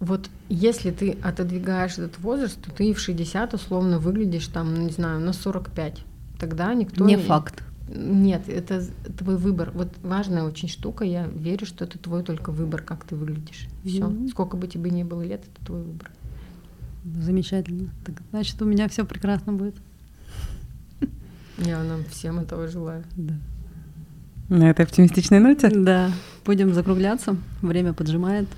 [0.00, 4.92] Вот если ты отодвигаешь этот возраст, то ты в 60 условно выглядишь там, ну, не
[4.92, 6.04] знаю, на 45.
[6.38, 7.04] Тогда никто...
[7.04, 7.62] Не факт.
[7.88, 8.82] Нет, это
[9.18, 9.70] твой выбор.
[9.74, 11.04] Вот важная очень штука.
[11.04, 13.68] Я верю, что это твой только выбор, как ты выглядишь.
[13.84, 14.04] Все.
[14.04, 14.28] Mm-hmm.
[14.28, 16.10] Сколько бы тебе ни было лет, это твой выбор.
[17.04, 17.90] Замечательно.
[18.04, 19.76] Так, значит, у меня все прекрасно будет.
[21.58, 23.04] Я нам всем этого желаю.
[23.16, 23.34] Да.
[24.48, 25.70] На этой оптимистичной ноте?
[25.70, 26.10] Да.
[26.44, 27.36] Будем закругляться.
[27.62, 28.48] Время поджимает.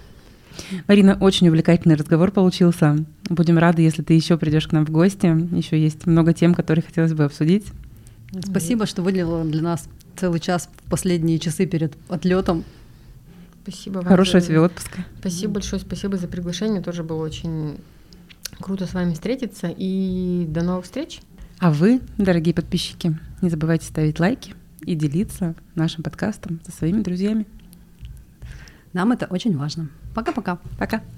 [0.89, 3.05] Марина, очень увлекательный разговор получился.
[3.29, 5.27] Будем рады, если ты еще придешь к нам в гости.
[5.55, 7.67] Еще есть много тем, которые хотелось бы обсудить.
[8.45, 12.65] Спасибо, что выделила для нас целый час в последние часы перед отлетом.
[13.63, 14.07] Спасибо вам.
[14.07, 14.47] Хорошего за...
[14.47, 15.05] тебе отпуска.
[15.21, 16.81] Спасибо большое, спасибо за приглашение.
[16.81, 17.79] Тоже было очень
[18.61, 19.73] круто с вами встретиться.
[19.77, 21.21] И до новых встреч.
[21.59, 27.47] А вы, дорогие подписчики, не забывайте ставить лайки и делиться нашим подкастом со своими друзьями.
[28.93, 29.89] Нам это очень важно.
[30.15, 30.57] Пока-пока.
[30.79, 30.99] Пока.
[30.99, 31.01] -пока.
[31.01, 31.16] Пока.